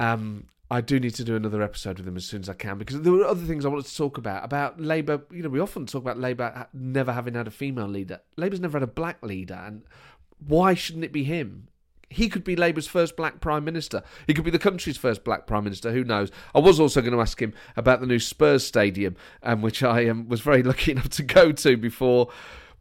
[0.00, 2.78] um, I do need to do another episode with him as soon as I can
[2.78, 4.44] because there were other things I wanted to talk about.
[4.44, 8.20] About Labour, you know, we often talk about Labour never having had a female leader.
[8.36, 9.82] Labour's never had a black leader, and
[10.44, 11.68] why shouldn't it be him?
[12.12, 14.02] He could be Labour's first black prime minister.
[14.26, 15.92] He could be the country's first black prime minister.
[15.92, 16.30] Who knows?
[16.54, 20.08] I was also going to ask him about the new Spurs stadium, um, which I
[20.08, 22.28] um, was very lucky enough to go to before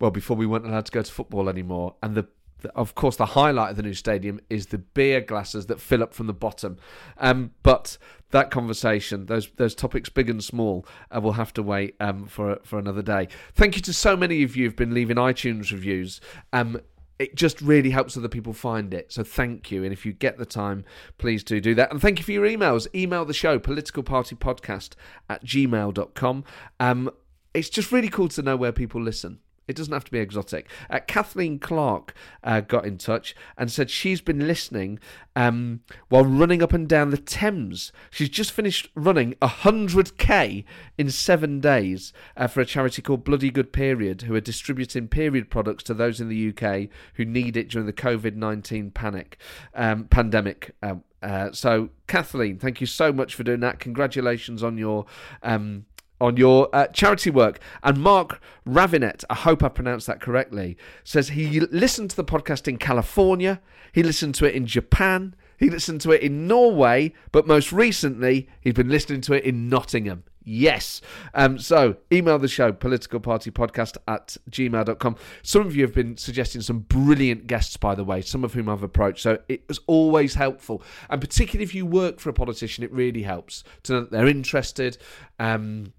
[0.01, 1.95] well, before we weren't allowed to go to football anymore.
[2.01, 2.27] And the,
[2.75, 6.13] of course, the highlight of the new stadium is the beer glasses that fill up
[6.13, 6.77] from the bottom.
[7.19, 7.97] Um, but
[8.31, 12.59] that conversation, those those topics, big and small, uh, will have to wait um, for
[12.63, 13.27] for another day.
[13.53, 16.19] Thank you to so many of you who've been leaving iTunes reviews.
[16.51, 16.81] Um,
[17.21, 19.11] it just really helps other people find it.
[19.11, 19.83] So thank you.
[19.83, 20.83] And if you get the time,
[21.19, 21.91] please do do that.
[21.91, 22.87] And thank you for your emails.
[22.95, 24.93] Email the show, politicalpartypodcast
[25.29, 26.43] at gmail.com.
[26.79, 27.11] Um,
[27.53, 29.39] it's just really cool to know where people listen.
[29.67, 30.67] It doesn't have to be exotic.
[30.89, 34.99] Uh, Kathleen Clark uh, got in touch and said she's been listening
[35.35, 37.91] um, while running up and down the Thames.
[38.09, 40.65] She's just finished running 100k
[40.97, 45.49] in seven days uh, for a charity called Bloody Good Period, who are distributing period
[45.49, 49.37] products to those in the UK who need it during the COVID 19 panic
[49.73, 50.75] um, pandemic.
[50.81, 53.79] Um, uh, so, Kathleen, thank you so much for doing that.
[53.79, 55.05] Congratulations on your
[55.43, 55.85] um,
[56.21, 57.59] on your uh, charity work.
[57.83, 62.67] And Mark Ravinet, I hope I pronounced that correctly, says he listened to the podcast
[62.67, 63.59] in California,
[63.91, 68.47] he listened to it in Japan, he listened to it in Norway, but most recently,
[68.61, 70.23] he's been listening to it in Nottingham.
[70.43, 71.01] Yes.
[71.35, 75.15] Um, so email the show, politicalpartypodcast at gmail.com.
[75.43, 78.67] Some of you have been suggesting some brilliant guests, by the way, some of whom
[78.67, 79.21] I've approached.
[79.21, 80.81] So it was always helpful.
[81.09, 84.27] And particularly if you work for a politician, it really helps to know that they're
[84.27, 84.97] interested.
[85.37, 85.93] Um,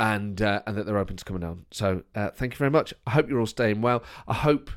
[0.00, 1.66] and uh, and that they're open to coming down.
[1.70, 2.94] So uh, thank you very much.
[3.06, 4.02] I hope you're all staying well.
[4.26, 4.70] I hope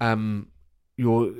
[0.00, 0.48] um,
[0.96, 1.32] you're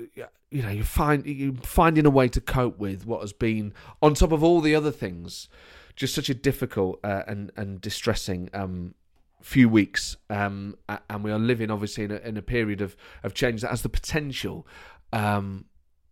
[0.50, 4.14] you know you find you finding a way to cope with what has been on
[4.14, 5.48] top of all the other things,
[5.96, 8.50] just such a difficult uh, and and distressing.
[8.52, 8.94] Um,
[9.40, 10.74] few weeks um,
[11.10, 13.82] and we are living obviously in a, in a period of, of change that has
[13.82, 14.66] the potential
[15.12, 15.66] um,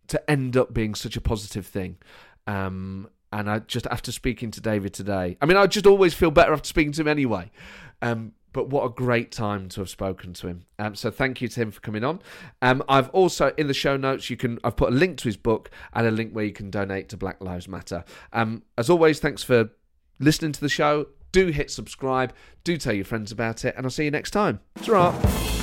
[0.05, 1.97] to end up being such a positive thing
[2.45, 6.31] um, and I just after speaking to David today, I mean, I just always feel
[6.31, 7.51] better after speaking to him anyway.
[8.01, 10.65] Um, but what a great time to have spoken to him.
[10.77, 12.19] Um, so thank you to him for coming on.
[12.61, 15.37] Um, I've also in the show notes you can I've put a link to his
[15.37, 18.05] book and a link where you can donate to Black Lives Matter.
[18.31, 19.71] Um, as always, thanks for
[20.19, 21.07] listening to the show.
[21.31, 22.31] Do hit subscribe.
[22.63, 24.59] Do tell your friends about it, and I'll see you next time.
[24.83, 25.62] ta